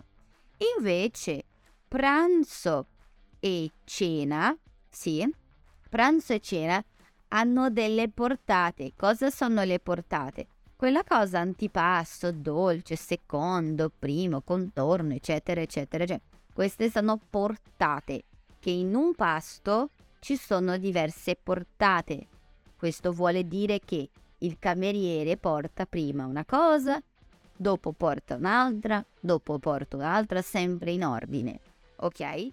Invece 0.77 1.45
pranzo 1.87 2.87
e 3.41 3.71
cena, 3.85 4.57
sì, 4.89 5.29
pranzo 5.89 6.33
e 6.33 6.41
cena 6.41 6.85
hanno 7.29 7.71
delle 7.71 8.09
portate. 8.09 8.93
Cosa 8.97 9.31
sono 9.31 9.63
le 9.65 9.79
portate? 9.79 10.47
Quella 10.75 11.03
cosa 11.05 11.41
antipasto, 11.41 12.33
dolce, 12.33 12.97
secondo, 12.97 13.91
primo, 13.97 14.43
contorno, 14.43 15.13
eccetera, 15.13 15.61
eccetera, 15.61 16.05
eccetera 16.05 16.23
Queste 16.53 16.91
sono 16.91 17.21
portate, 17.31 18.25
che 18.59 18.71
in 18.71 18.95
un 18.95 19.15
pasto 19.15 19.91
ci 20.21 20.37
sono 20.37 20.77
diverse 20.79 21.39
portate. 21.41 22.27
Questo 22.77 23.13
vuole 23.13 23.47
dire 23.47 23.81
che 23.81 24.09
il 24.39 24.59
cameriere 24.59 25.37
porta 25.37 25.87
prima 25.87 26.27
una 26.27 26.45
cosa, 26.45 27.03
dopo 27.57 27.93
porta 27.93 28.37
un'altra, 28.37 29.05
dopo 29.19 29.59
porta 29.59 29.97
un'altra, 29.97 30.43
sempre 30.43 30.93
in 30.93 31.05
ordine. 31.05 31.61
Ok? 31.97 32.53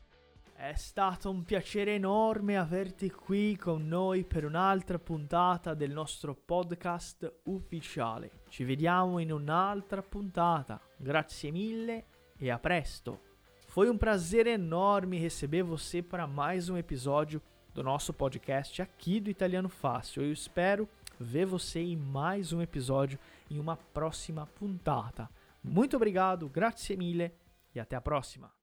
È 0.58 0.74
stato 0.76 1.30
un 1.30 1.44
piacere 1.44 1.96
enorme 1.96 2.58
averti 2.58 3.12
qui 3.12 3.58
con 3.58 3.88
noi 3.88 4.24
per 4.24 4.46
un'altra 4.46 4.98
puntata 4.98 5.74
del 5.74 5.92
nostro 5.92 6.34
podcast 6.34 7.42
ufficiale. 7.44 8.44
Ci 8.48 8.64
vediamo 8.64 9.20
in 9.20 9.34
un'altra 9.34 10.02
puntata. 10.02 10.80
Grazie 10.96 11.52
mille 11.52 12.06
e 12.38 12.50
a 12.50 12.58
presto. 12.58 13.35
Foi 13.76 13.90
um 13.90 13.98
prazer 13.98 14.48
enorme 14.48 15.20
receber 15.20 15.62
você 15.62 16.02
para 16.02 16.26
mais 16.26 16.70
um 16.70 16.78
episódio 16.78 17.42
do 17.74 17.84
nosso 17.84 18.14
podcast 18.14 18.82
aqui 18.82 19.20
do 19.20 19.30
Italiano 19.30 19.68
Fácil. 19.68 20.24
Eu 20.24 20.32
espero 20.32 20.88
ver 21.20 21.46
você 21.46 21.82
em 21.82 21.98
mais 21.98 22.54
um 22.54 22.62
episódio 22.62 23.20
em 23.52 23.60
uma 23.60 23.76
próxima 23.76 24.48
puntata. 24.58 25.30
Muito 25.62 25.98
obrigado, 25.98 26.48
grazie 26.48 26.96
mille 26.96 27.34
e 27.76 27.80
até 27.82 27.98
a 27.98 28.02
próxima. 28.02 28.56